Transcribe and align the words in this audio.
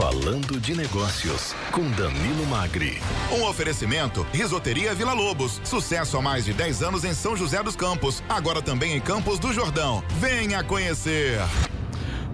Falando 0.00 0.58
de 0.58 0.74
Negócios, 0.74 1.54
com 1.72 1.82
Danilo 1.90 2.46
Magri. 2.46 2.98
Um 3.30 3.44
oferecimento: 3.44 4.26
Risoteria 4.32 4.94
Vila 4.94 5.12
Lobos. 5.12 5.60
Sucesso 5.62 6.16
há 6.16 6.22
mais 6.22 6.46
de 6.46 6.54
10 6.54 6.82
anos 6.82 7.04
em 7.04 7.12
São 7.12 7.36
José 7.36 7.62
dos 7.62 7.76
Campos. 7.76 8.22
Agora 8.26 8.62
também 8.62 8.96
em 8.96 9.00
Campos 9.00 9.38
do 9.38 9.52
Jordão. 9.52 10.02
Venha 10.18 10.64
conhecer. 10.64 11.38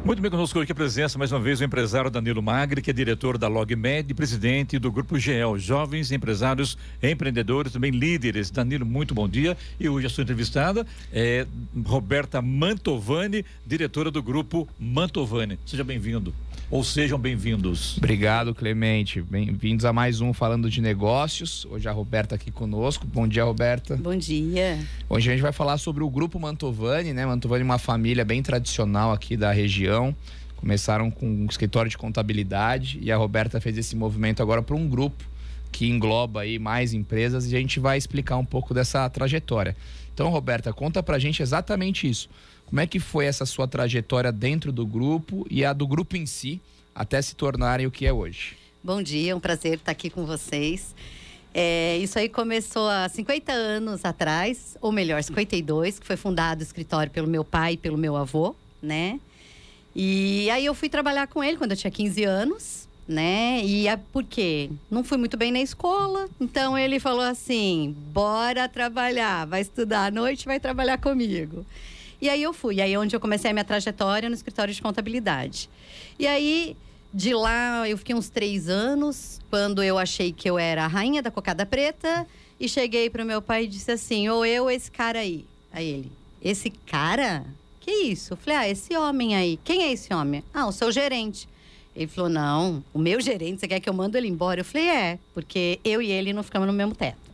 Muito 0.04 0.22
bem 0.22 0.30
conosco 0.30 0.60
aqui 0.60 0.70
a 0.70 0.74
presença, 0.76 1.18
mais 1.18 1.32
uma 1.32 1.40
vez, 1.40 1.60
o 1.60 1.64
empresário 1.64 2.08
Danilo 2.08 2.40
Magri, 2.40 2.80
que 2.80 2.90
é 2.90 2.92
diretor 2.92 3.36
da 3.36 3.48
LogMed 3.48 4.12
e 4.12 4.14
presidente 4.14 4.78
do 4.78 4.92
Grupo 4.92 5.18
GEL, 5.18 5.58
Jovens 5.58 6.12
Empresários 6.12 6.78
Empreendedores, 7.02 7.72
também 7.72 7.90
líderes. 7.90 8.48
Danilo, 8.48 8.86
muito 8.86 9.12
bom 9.12 9.28
dia. 9.28 9.56
E 9.80 9.88
hoje 9.88 10.06
a 10.06 10.08
sua 10.08 10.22
entrevistada 10.22 10.86
é 11.12 11.44
Roberta 11.84 12.40
Mantovani, 12.40 13.44
diretora 13.66 14.08
do 14.08 14.22
Grupo 14.22 14.68
Mantovani. 14.78 15.58
Seja 15.66 15.82
bem-vindo 15.82 16.32
ou 16.70 16.82
sejam 16.82 17.18
bem-vindos. 17.18 17.96
Obrigado, 17.96 18.54
Clemente. 18.54 19.22
Bem-vindos 19.22 19.84
a 19.84 19.92
mais 19.92 20.20
um 20.20 20.32
Falando 20.32 20.68
de 20.68 20.80
Negócios. 20.80 21.64
Hoje 21.70 21.88
a 21.88 21.92
Roberta 21.92 22.34
aqui 22.34 22.50
conosco. 22.50 23.06
Bom 23.06 23.28
dia, 23.28 23.44
Roberta. 23.44 23.96
Bom 23.96 24.16
dia. 24.16 24.78
Hoje 25.08 25.30
a 25.30 25.32
gente 25.32 25.42
vai 25.42 25.52
falar 25.52 25.78
sobre 25.78 26.02
o 26.02 26.10
Grupo 26.10 26.40
Mantovani, 26.40 27.12
né? 27.12 27.24
Mantovani 27.24 27.62
é 27.62 27.64
uma 27.64 27.78
família 27.78 28.24
bem 28.24 28.42
tradicional 28.42 29.12
aqui 29.12 29.36
da 29.36 29.52
região. 29.52 30.14
Começaram 30.56 31.10
com 31.10 31.26
um 31.26 31.46
escritório 31.46 31.90
de 31.90 31.96
contabilidade 31.96 32.98
e 33.00 33.12
a 33.12 33.16
Roberta 33.16 33.60
fez 33.60 33.78
esse 33.78 33.94
movimento 33.94 34.42
agora 34.42 34.62
para 34.62 34.74
um 34.74 34.88
grupo 34.88 35.24
que 35.70 35.86
engloba 35.86 36.40
aí 36.40 36.58
mais 36.58 36.94
empresas 36.94 37.50
e 37.50 37.54
a 37.54 37.58
gente 37.58 37.78
vai 37.78 37.98
explicar 37.98 38.36
um 38.38 38.44
pouco 38.44 38.74
dessa 38.74 39.08
trajetória. 39.08 39.76
Então, 40.12 40.30
Roberta, 40.30 40.72
conta 40.72 41.02
pra 41.02 41.18
gente 41.18 41.42
exatamente 41.42 42.08
isso. 42.08 42.28
Como 42.66 42.80
é 42.80 42.86
que 42.86 42.98
foi 42.98 43.26
essa 43.26 43.46
sua 43.46 43.68
trajetória 43.68 44.32
dentro 44.32 44.72
do 44.72 44.84
grupo 44.84 45.46
e 45.48 45.64
a 45.64 45.72
do 45.72 45.86
grupo 45.86 46.16
em 46.16 46.26
si, 46.26 46.60
até 46.92 47.22
se 47.22 47.36
tornarem 47.36 47.86
o 47.86 47.90
que 47.90 48.04
é 48.04 48.12
hoje? 48.12 48.56
Bom 48.82 49.00
dia, 49.00 49.32
é 49.32 49.34
um 49.34 49.40
prazer 49.40 49.74
estar 49.74 49.92
aqui 49.92 50.10
com 50.10 50.26
vocês. 50.26 50.94
É, 51.54 51.96
isso 51.98 52.18
aí 52.18 52.28
começou 52.28 52.88
há 52.88 53.08
50 53.08 53.52
anos 53.52 54.04
atrás, 54.04 54.76
ou 54.80 54.90
melhor, 54.90 55.22
52, 55.22 56.00
que 56.00 56.06
foi 56.06 56.16
fundado 56.16 56.60
o 56.60 56.62
escritório 56.62 57.10
pelo 57.10 57.28
meu 57.28 57.44
pai 57.44 57.74
e 57.74 57.76
pelo 57.76 57.96
meu 57.96 58.16
avô, 58.16 58.54
né? 58.82 59.20
E 59.94 60.50
aí 60.50 60.66
eu 60.66 60.74
fui 60.74 60.88
trabalhar 60.88 61.28
com 61.28 61.42
ele 61.42 61.56
quando 61.56 61.70
eu 61.70 61.76
tinha 61.76 61.90
15 61.90 62.24
anos, 62.24 62.88
né? 63.08 63.62
E 63.64 63.86
é 63.88 63.96
porque 63.96 64.70
não 64.90 65.04
fui 65.04 65.16
muito 65.16 65.36
bem 65.36 65.52
na 65.52 65.60
escola, 65.60 66.28
então 66.40 66.76
ele 66.76 66.98
falou 66.98 67.22
assim: 67.22 67.96
bora 68.12 68.68
trabalhar, 68.68 69.46
vai 69.46 69.60
estudar 69.62 70.06
à 70.06 70.10
noite, 70.10 70.44
vai 70.44 70.60
trabalhar 70.60 70.98
comigo. 70.98 71.64
E 72.20 72.28
aí 72.28 72.42
eu 72.42 72.52
fui. 72.52 72.80
Aí 72.80 72.92
é 72.92 72.98
onde 72.98 73.14
eu 73.14 73.20
comecei 73.20 73.50
a 73.50 73.54
minha 73.54 73.64
trajetória 73.64 74.28
no 74.28 74.34
escritório 74.34 74.72
de 74.72 74.80
contabilidade. 74.80 75.68
E 76.18 76.26
aí, 76.26 76.76
de 77.12 77.34
lá, 77.34 77.88
eu 77.88 77.98
fiquei 77.98 78.14
uns 78.14 78.28
três 78.28 78.68
anos, 78.68 79.40
quando 79.50 79.82
eu 79.82 79.98
achei 79.98 80.32
que 80.32 80.48
eu 80.48 80.58
era 80.58 80.84
a 80.84 80.88
rainha 80.88 81.22
da 81.22 81.30
cocada 81.30 81.66
preta. 81.66 82.26
E 82.58 82.68
cheguei 82.68 83.10
pro 83.10 83.24
meu 83.24 83.42
pai 83.42 83.64
e 83.64 83.66
disse 83.66 83.90
assim: 83.90 84.28
ou 84.28 84.44
eu, 84.44 84.70
esse 84.70 84.90
cara 84.90 85.18
aí. 85.18 85.44
Aí 85.72 85.86
ele, 85.86 86.12
esse 86.42 86.70
cara? 86.70 87.44
Que 87.80 87.90
isso? 87.90 88.32
Eu 88.32 88.36
falei, 88.36 88.58
ah, 88.58 88.68
esse 88.68 88.96
homem 88.96 89.36
aí. 89.36 89.60
Quem 89.62 89.84
é 89.84 89.92
esse 89.92 90.12
homem? 90.12 90.42
Ah, 90.52 90.66
o 90.66 90.72
seu 90.72 90.90
gerente. 90.90 91.48
Ele 91.94 92.08
falou, 92.08 92.28
não, 92.28 92.84
o 92.92 92.98
meu 92.98 93.20
gerente, 93.20 93.60
você 93.60 93.68
quer 93.68 93.80
que 93.80 93.88
eu 93.88 93.94
mando 93.94 94.18
ele 94.18 94.28
embora? 94.28 94.60
Eu 94.60 94.64
falei, 94.64 94.88
é, 94.88 95.18
porque 95.32 95.80
eu 95.84 96.02
e 96.02 96.10
ele 96.10 96.32
não 96.32 96.42
ficamos 96.42 96.66
no 96.66 96.72
mesmo 96.72 96.94
teto. 96.94 97.25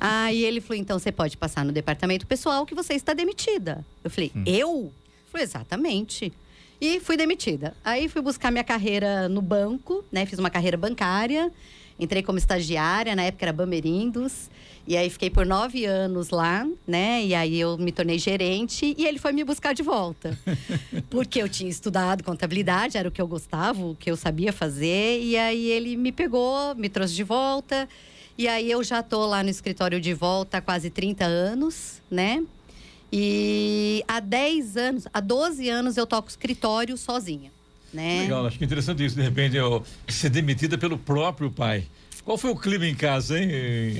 Aí 0.00 0.44
ele 0.44 0.60
falou: 0.60 0.80
então 0.80 0.98
você 0.98 1.10
pode 1.10 1.36
passar 1.36 1.64
no 1.64 1.72
departamento 1.72 2.26
pessoal 2.26 2.66
que 2.66 2.74
você 2.74 2.94
está 2.94 3.12
demitida. 3.12 3.84
Eu 4.02 4.10
falei: 4.10 4.32
hum. 4.34 4.44
eu? 4.46 4.92
Falou: 5.30 5.44
exatamente. 5.44 6.32
E 6.80 7.00
fui 7.00 7.16
demitida. 7.16 7.74
Aí 7.84 8.08
fui 8.08 8.20
buscar 8.20 8.50
minha 8.50 8.64
carreira 8.64 9.28
no 9.28 9.40
banco, 9.40 10.04
né? 10.12 10.26
Fiz 10.26 10.38
uma 10.38 10.50
carreira 10.50 10.76
bancária. 10.76 11.50
Entrei 11.98 12.22
como 12.22 12.36
estagiária, 12.36 13.16
na 13.16 13.22
época 13.22 13.46
era 13.46 13.52
Bamerindos. 13.52 14.50
E 14.86 14.96
aí 14.96 15.10
fiquei 15.10 15.30
por 15.30 15.44
nove 15.44 15.84
anos 15.84 16.30
lá, 16.30 16.64
né? 16.86 17.24
E 17.24 17.34
aí 17.34 17.58
eu 17.58 17.76
me 17.76 17.90
tornei 17.90 18.18
gerente 18.18 18.94
e 18.96 19.04
ele 19.04 19.18
foi 19.18 19.32
me 19.32 19.42
buscar 19.42 19.74
de 19.74 19.82
volta. 19.82 20.38
Porque 21.10 21.42
eu 21.42 21.48
tinha 21.48 21.68
estudado 21.68 22.22
contabilidade, 22.22 22.96
era 22.96 23.08
o 23.08 23.10
que 23.10 23.20
eu 23.20 23.26
gostava, 23.26 23.84
o 23.84 23.96
que 23.96 24.10
eu 24.10 24.16
sabia 24.16 24.52
fazer. 24.52 25.20
E 25.22 25.36
aí 25.36 25.70
ele 25.70 25.96
me 25.96 26.12
pegou, 26.12 26.74
me 26.76 26.88
trouxe 26.88 27.14
de 27.14 27.24
volta. 27.24 27.88
E 28.38 28.46
aí 28.48 28.70
eu 28.70 28.82
já 28.84 29.02
tô 29.02 29.26
lá 29.26 29.42
no 29.42 29.48
escritório 29.48 30.00
de 30.00 30.12
volta 30.12 30.58
há 30.58 30.60
quase 30.60 30.90
30 30.90 31.24
anos, 31.24 32.02
né? 32.10 32.42
E 33.12 34.04
há 34.06 34.20
10 34.20 34.76
anos, 34.76 35.06
há 35.12 35.20
12 35.20 35.68
anos 35.68 35.96
eu 35.96 36.06
toco 36.06 36.28
escritório 36.28 36.96
sozinha, 36.96 37.50
né? 37.92 38.22
Legal, 38.22 38.46
acho 38.46 38.58
que 38.58 38.64
é 38.64 38.66
interessante 38.66 39.04
isso, 39.04 39.16
de 39.16 39.22
repente 39.22 39.56
eu 39.56 39.82
ser 40.08 40.28
demitida 40.28 40.76
pelo 40.76 40.98
próprio 40.98 41.50
pai. 41.50 41.86
Qual 42.26 42.36
foi 42.36 42.50
o 42.50 42.56
clima 42.56 42.84
em 42.84 42.94
casa, 42.94 43.38
hein? 43.38 43.48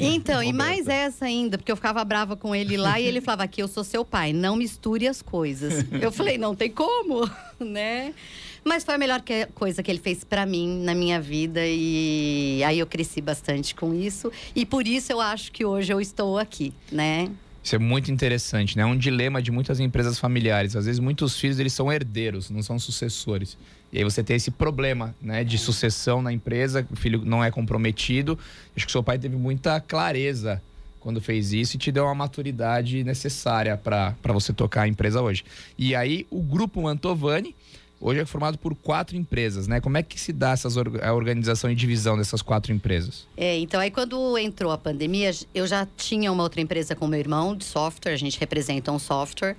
Então, 0.01 0.43
e 0.43 0.53
mais 0.53 0.89
essa 0.89 1.27
ainda, 1.27 1.57
porque 1.57 1.71
eu 1.71 1.77
ficava 1.77 2.05
brava 2.05 2.35
com 2.37 2.53
ele 2.53 2.77
lá 2.77 2.99
e 2.99 3.05
ele 3.05 3.21
falava 3.21 3.45
aqui, 3.45 3.63
eu 3.63 3.69
sou 3.69 3.85
seu 3.85 4.05
pai, 4.05 4.33
não 4.33 4.57
misture 4.57 5.07
as 5.07 5.23
coisas. 5.23 5.85
Eu 6.03 6.11
falei, 6.11 6.37
não 6.37 6.53
tem 6.53 6.69
como, 6.69 7.31
né? 7.61 8.13
Mas 8.67 8.83
foi 8.83 8.97
a 8.97 8.99
melhor 8.99 9.23
que, 9.23 9.47
coisa 9.55 9.81
que 9.81 9.89
ele 9.89 10.01
fez 10.01 10.25
para 10.25 10.45
mim 10.45 10.83
na 10.83 10.93
minha 10.93 11.21
vida 11.21 11.61
e 11.65 12.61
aí 12.65 12.81
eu 12.81 12.87
cresci 12.87 13.21
bastante 13.21 13.73
com 13.77 13.95
isso 13.95 14.33
e 14.57 14.67
por 14.67 14.89
isso 14.89 15.13
eu 15.13 15.21
acho 15.21 15.53
que 15.53 15.65
hoje 15.65 15.93
eu 15.93 16.01
estou 16.01 16.37
aqui, 16.37 16.75
né? 16.91 17.31
Isso 17.63 17.77
é 17.77 17.79
muito 17.79 18.11
interessante, 18.11 18.77
né? 18.77 18.83
É 18.83 18.87
um 18.87 18.99
dilema 18.99 19.41
de 19.41 19.53
muitas 19.53 19.79
empresas 19.79 20.19
familiares. 20.19 20.75
Às 20.75 20.87
vezes 20.87 20.99
muitos 20.99 21.39
filhos 21.39 21.61
eles 21.61 21.75
são 21.75 21.93
herdeiros, 21.93 22.51
não 22.51 22.61
são 22.61 22.77
sucessores. 22.77 23.57
E 23.93 23.99
aí 23.99 24.05
você 24.05 24.21
tem 24.21 24.35
esse 24.35 24.51
problema, 24.51 25.15
né, 25.23 25.45
de 25.45 25.59
sucessão 25.59 26.21
na 26.21 26.33
empresa, 26.33 26.85
o 26.91 26.97
filho 26.97 27.23
não 27.25 27.45
é 27.45 27.53
comprometido. 27.53 28.37
Acho 28.77 28.85
que 28.85 28.91
seu 28.91 29.03
pai 29.03 29.17
teve 29.17 29.37
muita 29.37 29.81
clareza 29.81 30.61
quando 30.99 31.21
fez 31.21 31.53
isso 31.53 31.77
e 31.77 31.79
te 31.79 31.93
deu 31.93 32.03
uma 32.03 32.17
maturidade 32.17 33.05
necessária 33.05 33.77
para 33.77 34.33
você 34.33 34.53
tocar 34.53 34.83
a 34.83 34.89
empresa 34.89 35.23
hoje. 35.23 35.45
E 35.79 35.95
aí 35.95 36.27
o 36.31 36.43
grupo 36.43 36.83
Mantovani 36.83 37.55
hoje 38.01 38.21
é 38.21 38.25
formado 38.25 38.59
por 38.59 38.75
quatro 38.75 39.17
empresas, 39.17 39.67
né? 39.67 39.81
Como 39.81 39.97
é 39.97 40.03
que 40.03 40.19
se 40.19 40.33
dá 40.33 40.51
essas, 40.51 40.77
a 40.77 41.15
organização 41.15 41.71
e 41.71 41.75
divisão 41.75 42.17
dessas 42.17 42.43
quatro 42.43 42.73
empresas? 42.73 43.27
É, 43.37 43.59
então 43.59 43.81
aí 43.81 43.91
quando 43.91 44.37
entrou 44.39 44.71
a 44.73 44.79
pandemia, 44.79 45.31
eu 45.55 45.67
já 45.67 45.87
tinha 45.97 46.31
uma 46.31 46.43
outra 46.43 46.61
empresa 46.61 46.95
com 46.95 47.07
meu 47.07 47.19
irmão 47.19 47.55
de 47.55 47.65
software, 47.65 48.13
a 48.13 48.17
gente 48.17 48.39
representa 48.39 48.93
um 48.93 48.99
software 48.99 49.57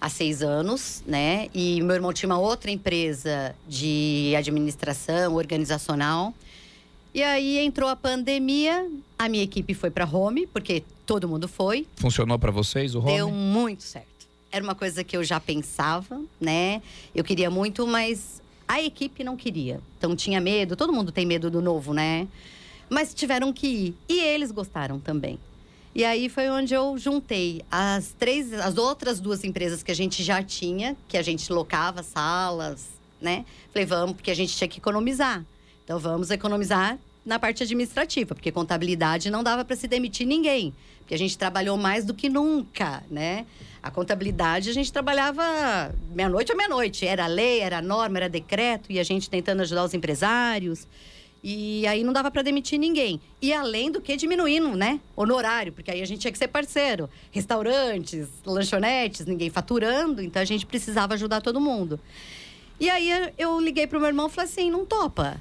há 0.00 0.08
seis 0.08 0.42
anos, 0.42 1.02
né? 1.06 1.48
E 1.54 1.80
meu 1.82 1.94
irmão 1.94 2.12
tinha 2.12 2.28
uma 2.28 2.38
outra 2.38 2.70
empresa 2.70 3.54
de 3.68 4.34
administração 4.36 5.34
organizacional. 5.34 6.32
E 7.12 7.22
aí 7.22 7.58
entrou 7.58 7.88
a 7.88 7.96
pandemia, 7.96 8.88
a 9.18 9.28
minha 9.28 9.42
equipe 9.42 9.74
foi 9.74 9.90
para 9.90 10.06
home, 10.06 10.46
porque 10.46 10.84
todo 11.04 11.28
mundo 11.28 11.48
foi. 11.48 11.86
Funcionou 11.96 12.38
para 12.38 12.52
vocês 12.52 12.94
o 12.94 13.00
home? 13.00 13.14
Deu 13.14 13.30
muito 13.30 13.82
certo 13.82 14.09
era 14.52 14.62
uma 14.62 14.74
coisa 14.74 15.04
que 15.04 15.16
eu 15.16 15.22
já 15.22 15.38
pensava, 15.38 16.20
né? 16.40 16.82
Eu 17.14 17.22
queria 17.22 17.50
muito, 17.50 17.86
mas 17.86 18.42
a 18.66 18.80
equipe 18.80 19.22
não 19.22 19.36
queria. 19.36 19.80
Então 19.98 20.14
tinha 20.16 20.40
medo, 20.40 20.76
todo 20.76 20.92
mundo 20.92 21.12
tem 21.12 21.24
medo 21.24 21.50
do 21.50 21.60
novo, 21.60 21.92
né? 21.92 22.26
Mas 22.88 23.14
tiveram 23.14 23.52
que 23.52 23.66
ir. 23.66 23.94
E 24.08 24.18
eles 24.20 24.50
gostaram 24.50 24.98
também. 24.98 25.38
E 25.94 26.04
aí 26.04 26.28
foi 26.28 26.48
onde 26.48 26.72
eu 26.72 26.96
juntei 26.96 27.62
as 27.70 28.14
três, 28.18 28.52
as 28.52 28.76
outras 28.76 29.20
duas 29.20 29.42
empresas 29.42 29.82
que 29.82 29.90
a 29.90 29.94
gente 29.94 30.22
já 30.22 30.42
tinha, 30.42 30.96
que 31.08 31.16
a 31.16 31.22
gente 31.22 31.52
locava 31.52 32.02
salas, 32.02 32.88
né? 33.20 33.44
Falei, 33.72 33.86
vamos, 33.86 34.16
porque 34.16 34.30
a 34.30 34.34
gente 34.34 34.56
tinha 34.56 34.68
que 34.68 34.78
economizar. 34.78 35.44
Então 35.84 35.98
vamos 35.98 36.30
economizar 36.30 36.98
na 37.24 37.38
parte 37.38 37.62
administrativa, 37.62 38.34
porque 38.34 38.50
contabilidade 38.50 39.30
não 39.30 39.42
dava 39.42 39.64
para 39.64 39.76
se 39.76 39.86
demitir 39.86 40.26
ninguém, 40.26 40.74
porque 41.00 41.14
a 41.14 41.18
gente 41.18 41.36
trabalhou 41.36 41.76
mais 41.76 42.04
do 42.04 42.14
que 42.14 42.28
nunca, 42.28 43.02
né? 43.10 43.46
A 43.82 43.90
contabilidade 43.90 44.70
a 44.70 44.72
gente 44.72 44.92
trabalhava 44.92 45.94
meia-noite 46.14 46.52
ou 46.52 46.56
meia-noite, 46.56 47.06
era 47.06 47.26
lei, 47.26 47.60
era 47.60 47.80
norma, 47.82 48.18
era 48.18 48.28
decreto 48.28 48.90
e 48.92 48.98
a 48.98 49.02
gente 49.02 49.28
tentando 49.28 49.60
ajudar 49.62 49.84
os 49.84 49.94
empresários. 49.94 50.86
E 51.42 51.86
aí 51.86 52.04
não 52.04 52.12
dava 52.12 52.30
para 52.30 52.42
demitir 52.42 52.78
ninguém. 52.78 53.18
E 53.40 53.50
além 53.50 53.90
do 53.90 53.98
que 53.98 54.14
diminuindo, 54.14 54.76
né? 54.76 55.00
Honorário, 55.16 55.72
porque 55.72 55.90
aí 55.90 56.02
a 56.02 56.06
gente 56.06 56.20
tinha 56.20 56.30
que 56.30 56.36
ser 56.36 56.48
parceiro. 56.48 57.08
Restaurantes, 57.30 58.28
lanchonetes, 58.44 59.24
ninguém 59.24 59.48
faturando, 59.48 60.22
então 60.22 60.42
a 60.42 60.44
gente 60.44 60.66
precisava 60.66 61.14
ajudar 61.14 61.40
todo 61.40 61.58
mundo. 61.58 61.98
E 62.78 62.90
aí 62.90 63.32
eu 63.38 63.58
liguei 63.58 63.86
pro 63.86 63.98
meu 63.98 64.08
irmão 64.08 64.26
e 64.26 64.30
falei 64.30 64.50
assim: 64.50 64.70
não 64.70 64.84
topa 64.84 65.40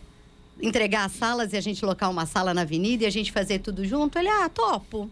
entregar 0.62 1.06
as 1.06 1.14
salas 1.14 1.54
e 1.54 1.58
a 1.58 1.62
gente 1.62 1.86
locar 1.86 2.10
uma 2.10 2.26
sala 2.26 2.54
na 2.54 2.62
avenida 2.62 3.04
e 3.04 3.08
a 3.08 3.10
gente 3.10 3.32
fazer 3.32 3.60
tudo 3.60 3.86
junto? 3.86 4.18
Ele, 4.18 4.28
ah, 4.28 4.50
topo. 4.50 5.10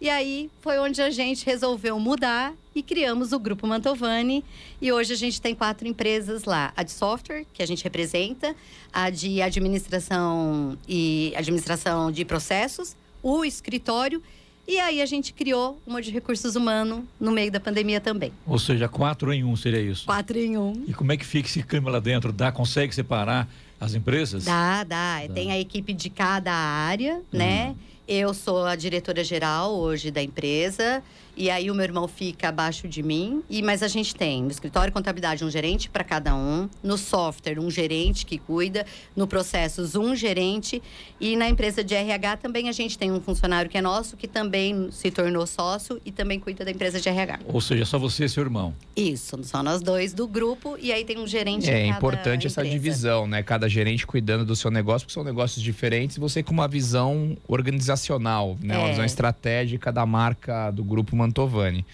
E 0.00 0.08
aí 0.08 0.50
foi 0.62 0.78
onde 0.78 1.02
a 1.02 1.10
gente 1.10 1.44
resolveu 1.44 2.00
mudar 2.00 2.54
e 2.74 2.82
criamos 2.82 3.32
o 3.32 3.38
Grupo 3.38 3.66
Mantovani. 3.66 4.42
E 4.80 4.90
hoje 4.90 5.12
a 5.12 5.16
gente 5.16 5.40
tem 5.42 5.54
quatro 5.54 5.86
empresas 5.86 6.44
lá: 6.44 6.72
a 6.74 6.82
de 6.82 6.90
software, 6.90 7.44
que 7.52 7.62
a 7.62 7.66
gente 7.66 7.84
representa, 7.84 8.56
a 8.90 9.10
de 9.10 9.42
administração 9.42 10.78
e 10.88 11.34
administração 11.36 12.10
de 12.10 12.24
processos, 12.24 12.96
o 13.22 13.44
escritório. 13.44 14.22
E 14.66 14.78
aí 14.78 15.02
a 15.02 15.06
gente 15.06 15.34
criou 15.34 15.78
uma 15.86 16.00
de 16.00 16.10
recursos 16.10 16.54
humanos 16.54 17.02
no 17.18 17.32
meio 17.32 17.50
da 17.50 17.58
pandemia 17.58 18.00
também. 18.00 18.32
Ou 18.46 18.58
seja, 18.58 18.88
quatro 18.88 19.32
em 19.32 19.42
um 19.42 19.56
seria 19.56 19.80
isso? 19.80 20.06
Quatro 20.06 20.38
em 20.38 20.56
um. 20.56 20.84
E 20.86 20.94
como 20.94 21.12
é 21.12 21.16
que 21.16 21.26
fica 21.26 21.48
esse 21.48 21.62
clima 21.62 21.90
lá 21.90 21.98
dentro? 21.98 22.32
Dá, 22.32 22.52
consegue 22.52 22.94
separar? 22.94 23.48
As 23.80 23.94
empresas? 23.94 24.44
Dá, 24.44 24.84
dá. 24.84 25.26
dá. 25.26 25.32
Tem 25.32 25.50
a 25.50 25.58
equipe 25.58 25.92
de 25.94 26.10
cada 26.10 26.52
área, 26.52 27.22
né? 27.32 27.68
Uhum. 27.68 27.76
Eu 28.06 28.34
sou 28.34 28.64
a 28.66 28.76
diretora 28.76 29.24
geral 29.24 29.74
hoje 29.74 30.10
da 30.10 30.22
empresa. 30.22 31.02
E 31.36 31.50
aí 31.50 31.70
o 31.70 31.74
meu 31.74 31.84
irmão 31.84 32.06
fica 32.08 32.48
abaixo 32.48 32.88
de 32.88 33.02
mim. 33.02 33.42
E 33.48 33.62
mas 33.62 33.82
a 33.82 33.88
gente 33.88 34.14
tem 34.14 34.42
no 34.42 34.50
escritório 34.50 34.90
de 34.90 34.94
contabilidade 34.94 35.44
um 35.44 35.50
gerente 35.50 35.88
para 35.88 36.04
cada 36.04 36.34
um, 36.34 36.68
no 36.82 36.96
software 36.96 37.58
um 37.58 37.70
gerente 37.70 38.24
que 38.26 38.38
cuida, 38.38 38.84
no 39.14 39.26
processos 39.26 39.94
um 39.94 40.14
gerente 40.14 40.82
e 41.20 41.36
na 41.36 41.48
empresa 41.48 41.82
de 41.84 41.94
RH 41.94 42.38
também 42.38 42.68
a 42.68 42.72
gente 42.72 42.98
tem 42.98 43.10
um 43.12 43.20
funcionário 43.20 43.70
que 43.70 43.78
é 43.78 43.82
nosso 43.82 44.16
que 44.16 44.26
também 44.26 44.90
se 44.90 45.10
tornou 45.10 45.46
sócio 45.46 46.00
e 46.04 46.12
também 46.12 46.38
cuida 46.38 46.64
da 46.64 46.70
empresa 46.70 47.00
de 47.00 47.08
RH. 47.08 47.40
Ou 47.46 47.60
seja, 47.60 47.84
só 47.84 47.98
você 47.98 48.24
e 48.24 48.28
seu 48.28 48.42
irmão. 48.42 48.74
Isso, 48.96 49.38
só 49.44 49.62
nós 49.62 49.82
dois 49.82 50.12
do 50.12 50.26
grupo 50.26 50.76
e 50.80 50.92
aí 50.92 51.04
tem 51.04 51.18
um 51.18 51.26
gerente. 51.26 51.70
É 51.70 51.86
importante 51.86 52.46
essa 52.46 52.64
divisão, 52.64 53.26
né? 53.26 53.42
Cada 53.42 53.68
gerente 53.68 54.06
cuidando 54.06 54.44
do 54.44 54.56
seu 54.56 54.70
negócio, 54.70 55.06
porque 55.06 55.14
são 55.14 55.24
negócios 55.24 55.62
diferentes. 55.62 56.16
Você 56.18 56.42
com 56.42 56.52
uma 56.52 56.68
visão 56.68 57.36
organizacional, 57.46 58.56
né? 58.62 58.74
É. 58.74 58.78
Uma 58.78 58.88
visão 58.88 59.04
estratégica 59.04 59.92
da 59.92 60.04
marca 60.04 60.70
do 60.70 60.84
grupo 60.84 61.16
Mantovani. 61.20 61.84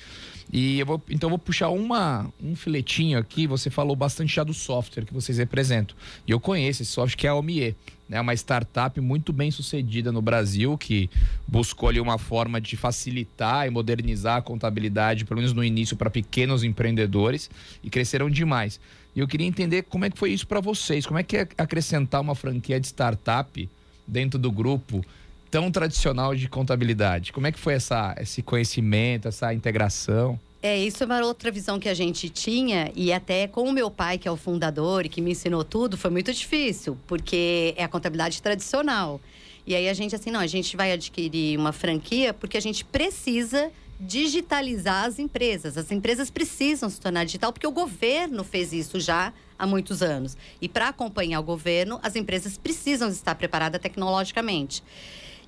E 0.53 0.79
eu 0.79 0.87
vou, 0.87 1.03
então 1.11 1.27
eu 1.27 1.31
vou 1.31 1.39
puxar 1.39 1.71
uma, 1.71 2.33
um 2.43 2.55
filetinho 2.55 3.19
aqui. 3.19 3.47
Você 3.47 3.69
falou 3.69 3.97
bastante 3.97 4.35
já 4.35 4.45
do 4.45 4.55
software 4.55 5.05
que 5.05 5.13
vocês 5.13 5.39
representam. 5.39 5.97
E 6.27 6.31
eu 6.31 6.39
conheço 6.39 6.83
esse 6.83 6.93
software 6.93 7.17
que 7.17 7.27
é 7.27 7.31
a 7.31 7.35
Omie. 7.35 7.75
É 8.09 8.21
uma 8.21 8.33
startup 8.35 9.01
muito 9.01 9.33
bem 9.33 9.51
sucedida 9.51 10.13
no 10.13 10.23
Brasil, 10.23 10.79
que 10.79 11.11
buscou 11.47 11.89
ali 11.89 11.99
uma 11.99 12.19
forma 12.19 12.61
de 12.61 12.77
facilitar 12.77 13.67
e 13.67 13.71
modernizar 13.71 14.37
a 14.37 14.43
contabilidade, 14.43 15.25
pelo 15.25 15.39
menos 15.41 15.53
no 15.53 15.65
início, 15.65 15.97
para 15.97 16.09
pequenos 16.09 16.63
empreendedores, 16.63 17.51
e 17.83 17.91
cresceram 17.91 18.31
demais. 18.31 18.79
E 19.17 19.19
eu 19.19 19.27
queria 19.27 19.47
entender 19.47 19.83
como 19.83 20.05
é 20.05 20.11
que 20.11 20.17
foi 20.17 20.31
isso 20.31 20.47
para 20.47 20.61
vocês. 20.61 21.05
Como 21.05 21.19
é 21.19 21.25
que 21.25 21.37
é 21.39 21.49
acrescentar 21.59 22.21
uma 22.21 22.37
franquia 22.37 22.79
de 22.79 22.87
startup 22.87 23.69
dentro 24.07 24.39
do 24.39 24.53
grupo? 24.53 25.05
Tão 25.51 25.71
tradicional 25.71 26.35
de 26.35 26.49
contabilidade. 26.49 27.33
Como 27.33 27.47
é 27.47 27.53
que 27.53 27.59
foi 27.59 27.75
essa, 27.75 28.15
esse 28.21 28.43
conhecimento, 28.43 29.29
essa 29.29 29.53
integração? 29.53 30.39
É, 30.63 30.77
isso 30.77 31.03
é 31.03 31.07
uma 31.07 31.21
outra 31.21 31.51
visão 31.51 31.79
que 31.79 31.89
a 31.89 31.95
gente 31.95 32.29
tinha, 32.29 32.91
e 32.95 33.13
até 33.13 33.47
com 33.47 33.63
o 33.63 33.73
meu 33.73 33.91
pai, 33.91 34.19
que 34.19 34.27
é 34.27 34.31
o 34.31 34.37
fundador 34.37 35.07
e 35.07 35.09
que 35.09 35.21
me 35.21 35.31
ensinou 35.33 35.63
tudo, 35.63 35.97
foi 35.97 36.11
muito 36.11 36.33
difícil, 36.33 36.99
porque 37.07 37.75
é 37.77 37.85
a 37.85 37.89
contabilidade 37.89 38.43
tradicional. 38.43 39.21
E 39.67 39.75
aí 39.75 39.89
a 39.89 39.95
gente, 39.95 40.15
assim, 40.15 40.31
não, 40.31 40.41
a 40.41 40.47
gente 40.47 40.77
vai 40.77 40.93
adquirir 40.93 41.59
uma 41.59 41.73
franquia 41.73 42.33
porque 42.33 42.57
a 42.57 42.61
gente 42.61 42.85
precisa 42.85 43.71
digitalizar 43.99 45.05
as 45.05 45.19
empresas. 45.19 45.77
As 45.77 45.91
empresas 45.91 46.31
precisam 46.31 46.89
se 46.89 47.01
tornar 47.01 47.25
digital 47.25 47.53
porque 47.53 47.67
o 47.67 47.73
governo 47.73 48.45
fez 48.45 48.73
isso 48.73 49.01
já 49.01 49.33
há 49.59 49.67
muitos 49.67 50.03
anos. 50.03 50.37
E 50.61 50.69
para 50.69 50.89
acompanhar 50.89 51.41
o 51.41 51.43
governo, 51.43 51.99
as 52.03 52.15
empresas 52.15 52.59
precisam 52.59 53.09
estar 53.09 53.35
preparadas 53.35 53.81
tecnologicamente. 53.81 54.83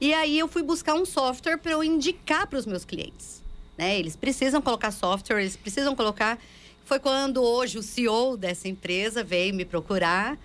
E 0.00 0.14
aí 0.14 0.38
eu 0.38 0.46
fui 0.46 0.62
buscar 0.62 0.94
um 0.94 1.04
software 1.04 1.58
para 1.58 1.72
eu 1.72 1.82
indicar 1.82 2.46
para 2.46 2.58
os 2.58 2.66
meus 2.66 2.84
clientes. 2.84 3.42
Né? 3.76 3.98
Eles 3.98 4.14
precisam 4.14 4.62
colocar 4.62 4.92
software, 4.92 5.40
eles 5.40 5.56
precisam 5.56 5.96
colocar. 5.96 6.38
Foi 6.84 7.00
quando 7.00 7.42
hoje 7.42 7.78
o 7.78 7.82
CEO 7.82 8.36
dessa 8.36 8.68
empresa 8.68 9.24
veio 9.24 9.54
me 9.54 9.64
procurar 9.64 10.38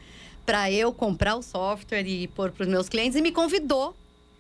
para 0.46 0.72
eu 0.72 0.92
comprar 0.92 1.36
o 1.36 1.42
software 1.42 2.06
e 2.06 2.28
pôr 2.28 2.52
para 2.52 2.64
os 2.64 2.70
meus 2.70 2.90
clientes 2.90 3.18
e 3.18 3.22
me 3.22 3.32
convidou, 3.32 3.96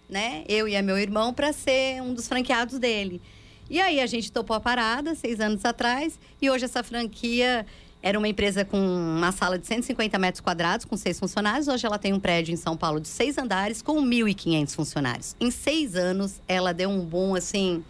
né? 0.10 0.44
Eu 0.48 0.68
e 0.68 0.82
meu 0.82 0.98
irmão 0.98 1.34
para 1.34 1.54
ser 1.54 2.02
um 2.02 2.14
dos 2.14 2.28
franqueados 2.28 2.78
dele. 2.78 3.22
E 3.70 3.80
aí 3.80 4.02
a 4.02 4.06
gente 4.06 4.32
topou 4.32 4.56
a 4.56 4.60
parada 4.60 5.16
seis 5.16 5.40
anos 5.40 5.64
atrás 5.64 6.20
e 6.42 6.50
hoje 6.50 6.66
essa 6.66 6.84
franquia 6.84 7.66
era 8.04 8.20
uma 8.20 8.28
empresa 8.28 8.66
com 8.66 8.78
uma 8.78 9.32
sala 9.32 9.58
de 9.58 9.66
150 9.66 10.20
metros 10.20 10.42
quadrados, 10.42 10.86
com 10.86 10.98
seis 10.98 11.18
funcionários. 11.18 11.70
Hoje 11.70 11.86
ela 11.86 11.98
tem 11.98 12.12
um 12.12 12.20
prédio 12.20 12.54
em 12.54 12.58
São 12.58 12.76
Paulo 12.76 13.00
de 13.00 13.08
seis 13.08 13.38
andares, 13.38 13.82
com 13.82 14.04
1.500 14.04 14.76
funcionários. 14.76 15.36
Em 15.40 15.50
seis 15.50 15.96
anos, 15.96 16.42
ela 16.46 16.74
deu 16.74 16.90
um 16.90 17.00
boom, 17.00 17.34
assim, 17.34 17.82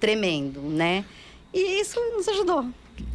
tremendo, 0.00 0.60
né? 0.60 1.04
E 1.54 1.80
isso 1.80 2.00
nos 2.16 2.26
ajudou. 2.26 2.66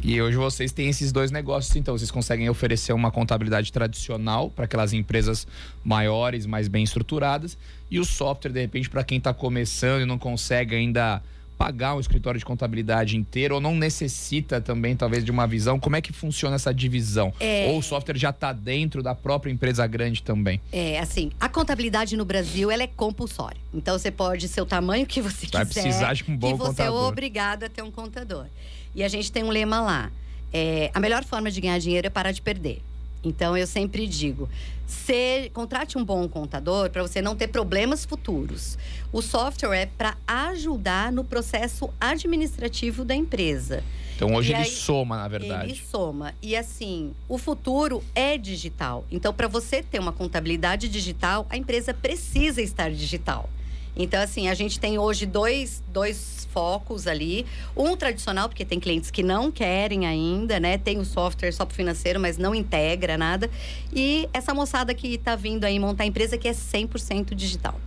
E 0.02 0.20
hoje 0.20 0.38
vocês 0.38 0.72
têm 0.72 0.88
esses 0.88 1.12
dois 1.12 1.30
negócios, 1.30 1.76
então 1.76 1.96
vocês 1.96 2.10
conseguem 2.10 2.48
oferecer 2.48 2.94
uma 2.94 3.10
contabilidade 3.10 3.70
tradicional 3.70 4.50
para 4.50 4.64
aquelas 4.64 4.94
empresas 4.94 5.46
maiores, 5.84 6.46
mais 6.46 6.68
bem 6.68 6.82
estruturadas, 6.82 7.56
e 7.90 8.00
o 8.00 8.04
software, 8.04 8.50
de 8.50 8.60
repente, 8.62 8.88
para 8.88 9.04
quem 9.04 9.18
está 9.18 9.34
começando 9.34 10.02
e 10.02 10.06
não 10.06 10.18
consegue 10.18 10.74
ainda 10.74 11.22
pagar 11.56 11.94
um 11.94 12.00
escritório 12.00 12.38
de 12.38 12.44
contabilidade 12.44 13.16
inteiro 13.16 13.56
ou 13.56 13.60
não 13.60 13.74
necessita 13.74 14.60
também, 14.60 14.96
talvez, 14.96 15.24
de 15.24 15.30
uma 15.30 15.46
visão? 15.46 15.78
Como 15.78 15.96
é 15.96 16.00
que 16.00 16.12
funciona 16.12 16.56
essa 16.56 16.72
divisão? 16.72 17.32
É... 17.40 17.68
Ou 17.70 17.78
o 17.78 17.82
software 17.82 18.16
já 18.16 18.30
está 18.30 18.52
dentro 18.52 19.02
da 19.02 19.14
própria 19.14 19.50
empresa 19.50 19.86
grande 19.86 20.22
também? 20.22 20.60
É, 20.72 20.98
assim, 20.98 21.30
a 21.40 21.48
contabilidade 21.48 22.16
no 22.16 22.24
Brasil, 22.24 22.70
ela 22.70 22.82
é 22.82 22.86
compulsória. 22.86 23.60
Então, 23.72 23.98
você 23.98 24.10
pode 24.10 24.48
ser 24.48 24.60
o 24.60 24.66
tamanho 24.66 25.06
que 25.06 25.20
você 25.20 25.46
Vai 25.46 25.64
quiser. 25.64 25.82
Vai 25.82 25.82
precisar 25.82 26.12
de 26.14 26.24
um 26.28 26.36
bom 26.36 26.52
que 26.52 26.58
você 26.58 26.82
é 26.82 26.86
contador. 26.86 27.04
é 27.04 27.08
obrigado 27.08 27.64
a 27.64 27.68
ter 27.68 27.82
um 27.82 27.90
contador. 27.90 28.46
E 28.94 29.02
a 29.02 29.08
gente 29.08 29.30
tem 29.30 29.44
um 29.44 29.50
lema 29.50 29.80
lá. 29.80 30.10
É, 30.52 30.90
a 30.94 31.00
melhor 31.00 31.24
forma 31.24 31.50
de 31.50 31.60
ganhar 31.60 31.78
dinheiro 31.78 32.06
é 32.06 32.10
parar 32.10 32.32
de 32.32 32.40
perder. 32.40 32.82
Então 33.26 33.56
eu 33.56 33.66
sempre 33.66 34.06
digo, 34.06 34.48
ser, 34.86 35.50
contrate 35.50 35.98
um 35.98 36.04
bom 36.04 36.28
contador 36.28 36.90
para 36.90 37.02
você 37.02 37.20
não 37.20 37.34
ter 37.34 37.48
problemas 37.48 38.04
futuros. 38.04 38.78
O 39.12 39.20
software 39.20 39.76
é 39.76 39.86
para 39.86 40.16
ajudar 40.26 41.10
no 41.10 41.24
processo 41.24 41.90
administrativo 42.00 43.04
da 43.04 43.14
empresa. 43.14 43.82
Então 44.14 44.34
hoje 44.34 44.52
e 44.52 44.54
ele 44.54 44.62
aí, 44.62 44.70
soma, 44.70 45.16
na 45.16 45.28
verdade. 45.28 45.70
Ele 45.70 45.78
soma. 45.78 46.32
E 46.40 46.56
assim, 46.56 47.12
o 47.28 47.36
futuro 47.36 48.02
é 48.14 48.38
digital. 48.38 49.04
Então, 49.10 49.34
para 49.34 49.46
você 49.46 49.82
ter 49.82 49.98
uma 49.98 50.12
contabilidade 50.12 50.88
digital, 50.88 51.46
a 51.50 51.56
empresa 51.56 51.92
precisa 51.92 52.62
estar 52.62 52.90
digital. 52.90 53.50
Então, 53.96 54.20
assim, 54.20 54.48
a 54.48 54.54
gente 54.54 54.78
tem 54.78 54.98
hoje 54.98 55.24
dois, 55.24 55.82
dois 55.88 56.46
focos 56.52 57.06
ali. 57.06 57.46
Um 57.76 57.96
tradicional, 57.96 58.48
porque 58.48 58.64
tem 58.64 58.78
clientes 58.78 59.10
que 59.10 59.22
não 59.22 59.50
querem 59.50 60.06
ainda, 60.06 60.60
né? 60.60 60.78
Tem 60.78 60.98
o 60.98 61.04
software 61.04 61.52
só 61.52 61.64
para 61.64 61.74
financeiro, 61.74 62.20
mas 62.20 62.38
não 62.38 62.54
integra 62.54 63.16
nada. 63.16 63.50
E 63.92 64.28
essa 64.32 64.54
moçada 64.54 64.94
que 64.94 65.14
está 65.14 65.36
vindo 65.36 65.64
aí 65.64 65.78
montar 65.78 66.04
a 66.04 66.06
empresa 66.06 66.38
que 66.38 66.48
é 66.48 66.52
100% 66.52 67.34
digital. 67.34 67.78